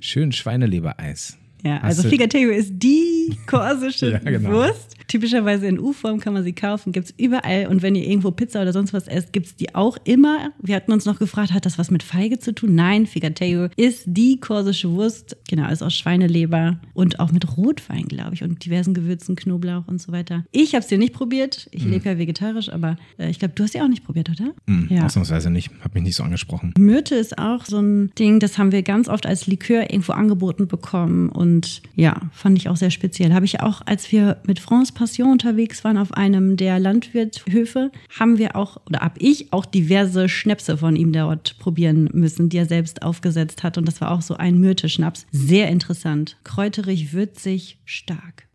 [0.00, 1.38] Schön Schweinelebereis.
[1.64, 4.50] Ja, also Figateo ist die korsische ja, genau.
[4.50, 4.96] Wurst.
[5.08, 7.66] Typischerweise in U-Form kann man sie kaufen, gibt es überall.
[7.66, 10.52] Und wenn ihr irgendwo Pizza oder sonst was esst, gibt es die auch immer.
[10.60, 12.74] Wir hatten uns noch gefragt, hat das was mit Feige zu tun?
[12.74, 15.36] Nein, Figateo ist die korsische Wurst.
[15.48, 20.00] Genau, ist aus Schweineleber und auch mit Rotwein, glaube ich, und diversen Gewürzen, Knoblauch und
[20.00, 20.44] so weiter.
[20.52, 21.68] Ich habe es dir nicht probiert.
[21.72, 21.92] Ich mhm.
[21.92, 24.52] lebe ja vegetarisch, aber äh, ich glaube, du hast sie auch nicht probiert, oder?
[24.66, 25.04] Mhm, ja.
[25.04, 25.70] Ausnahmsweise nicht.
[25.80, 26.74] Hat mich nicht so angesprochen.
[26.78, 30.68] Myrte ist auch so ein Ding, das haben wir ganz oft als Likör irgendwo angeboten
[30.68, 31.28] bekommen.
[31.28, 33.32] Und ja, fand ich auch sehr speziell.
[33.32, 38.38] Habe ich auch, als wir mit France Passion unterwegs waren auf einem der Landwirthöfe, haben
[38.38, 42.66] wir auch, oder habe ich auch diverse Schnäpse von ihm dort probieren müssen, die er
[42.66, 43.78] selbst aufgesetzt hat.
[43.78, 45.26] Und das war auch so ein Myrte-Schnaps.
[45.32, 46.36] Sehr interessant.
[46.44, 48.46] Kräuterig, würzig, stark.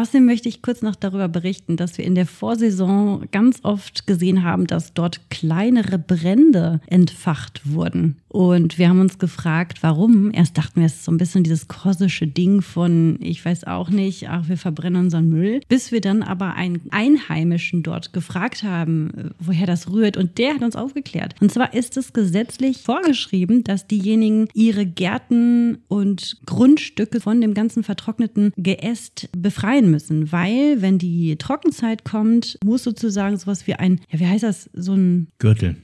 [0.00, 4.44] Außerdem möchte ich kurz noch darüber berichten, dass wir in der Vorsaison ganz oft gesehen
[4.44, 8.16] haben, dass dort kleinere Brände entfacht wurden.
[8.28, 10.32] Und wir haben uns gefragt, warum.
[10.32, 13.90] Erst dachten wir, es ist so ein bisschen dieses korsische Ding von, ich weiß auch
[13.90, 15.60] nicht, ach, wir verbrennen unseren Müll.
[15.68, 20.16] Bis wir dann aber einen Einheimischen dort gefragt haben, woher das rührt.
[20.16, 21.34] Und der hat uns aufgeklärt.
[21.40, 27.82] Und zwar ist es gesetzlich vorgeschrieben, dass diejenigen ihre Gärten und Grundstücke von dem ganzen
[27.82, 30.32] vertrockneten Geäst befreien müssen.
[30.32, 34.94] Weil, wenn die Trockenzeit kommt, muss sozusagen sowas wie ein, ja, wie heißt das, so
[34.94, 35.76] ein Gürtel.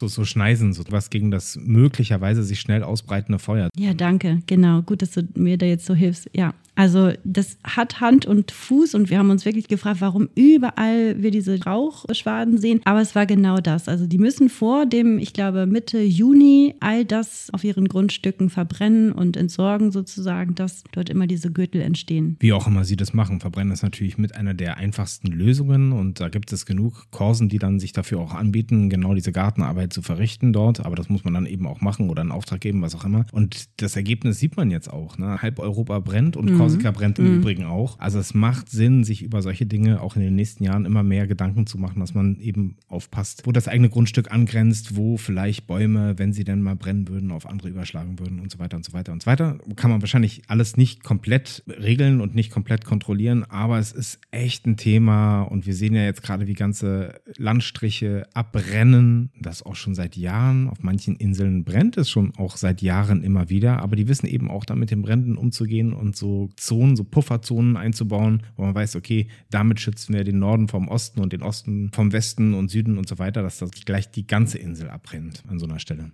[0.00, 3.68] So, so Schneisen, so was gegen das möglicherweise sich schnell ausbreitende Feuer.
[3.76, 4.42] Ja, danke.
[4.46, 4.82] Genau.
[4.82, 6.30] Gut, dass du mir da jetzt so hilfst.
[6.34, 6.54] Ja.
[6.78, 11.32] Also das hat Hand und Fuß und wir haben uns wirklich gefragt, warum überall wir
[11.32, 12.80] diese Rauchschwaden sehen.
[12.84, 13.88] Aber es war genau das.
[13.88, 19.10] Also die müssen vor dem, ich glaube, Mitte Juni all das auf ihren Grundstücken verbrennen
[19.10, 22.36] und entsorgen sozusagen, dass dort immer diese Gürtel entstehen.
[22.38, 23.40] Wie auch immer sie das machen.
[23.40, 27.58] Verbrennen ist natürlich mit einer der einfachsten Lösungen und da gibt es genug Korsen, die
[27.58, 30.86] dann sich dafür auch anbieten, genau diese Gartenarbeit zu verrichten dort.
[30.86, 33.26] Aber das muss man dann eben auch machen oder einen Auftrag geben, was auch immer.
[33.32, 35.18] Und das Ergebnis sieht man jetzt auch.
[35.18, 35.42] Ne?
[35.42, 36.67] Halb Europa brennt und mhm.
[36.68, 37.38] Korsika brennt im mhm.
[37.38, 37.98] Übrigen auch.
[37.98, 41.26] Also es macht Sinn, sich über solche Dinge auch in den nächsten Jahren immer mehr
[41.26, 46.18] Gedanken zu machen, dass man eben aufpasst, wo das eigene Grundstück angrenzt, wo vielleicht Bäume,
[46.18, 48.92] wenn sie denn mal brennen würden, auf andere überschlagen würden und so weiter und so
[48.92, 49.58] weiter und so weiter.
[49.76, 54.66] Kann man wahrscheinlich alles nicht komplett regeln und nicht komplett kontrollieren, aber es ist echt
[54.66, 59.30] ein Thema und wir sehen ja jetzt gerade, wie ganze Landstriche abbrennen.
[59.40, 60.68] Das auch schon seit Jahren.
[60.68, 64.50] Auf manchen Inseln brennt es schon auch seit Jahren immer wieder, aber die wissen eben
[64.50, 69.28] auch damit den Bränden umzugehen und so Zonen, so Pufferzonen einzubauen, wo man weiß, okay,
[69.50, 73.08] damit schützen wir den Norden vom Osten und den Osten vom Westen und Süden und
[73.08, 76.12] so weiter, dass das gleich die ganze Insel abbrennt an so einer Stelle.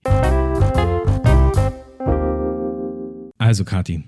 [3.39, 4.05] Also, Kati,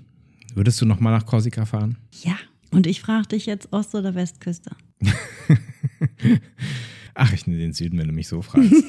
[0.55, 1.97] würdest du noch mal nach Korsika fahren?
[2.23, 2.35] Ja.
[2.71, 4.71] Und ich frage dich jetzt Ost- oder Westküste?
[7.13, 8.71] Ach, ich nehme den Süden, wenn du mich so fragst.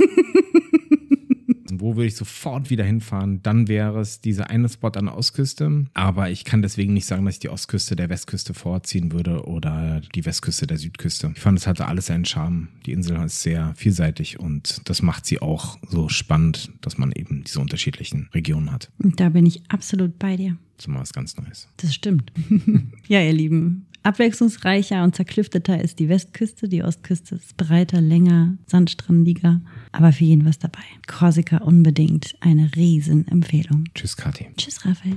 [1.80, 3.42] wo würde ich sofort wieder hinfahren?
[3.42, 5.86] Dann wäre es dieser eine Spot an der Ostküste.
[5.94, 10.00] Aber ich kann deswegen nicht sagen, dass ich die Ostküste der Westküste vorziehen würde oder
[10.14, 11.32] die Westküste der Südküste.
[11.34, 12.68] Ich fand, es hatte alles einen Charme.
[12.86, 17.44] Die Insel ist sehr vielseitig und das macht sie auch so spannend, dass man eben
[17.44, 18.90] diese unterschiedlichen Regionen hat.
[18.98, 20.56] Und da bin ich absolut bei dir.
[20.76, 21.68] Das ist mal was ganz Neues.
[21.78, 22.32] Das stimmt.
[23.08, 29.61] ja, ihr Lieben, Abwechslungsreicher und zerklüfteter ist die Westküste, die Ostküste ist breiter, länger, sandstrandiger,
[29.92, 30.84] aber für jeden was dabei.
[31.07, 33.84] Korsika unbedingt eine Riesenempfehlung.
[33.94, 34.49] Tschüss, Kathi.
[34.57, 35.16] Tschüss, Raphael.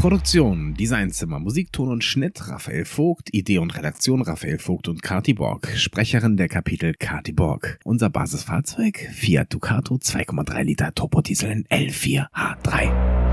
[0.00, 5.68] Produktion, Designzimmer, Musikton und Schnitt Raphael Vogt, Idee und Redaktion Raphael Vogt und Kati Borg,
[5.76, 7.78] Sprecherin der Kapitel Kati Borg.
[7.84, 13.29] Unser Basisfahrzeug Fiat Ducato 2,3 Liter Turbodiesel in L4H3.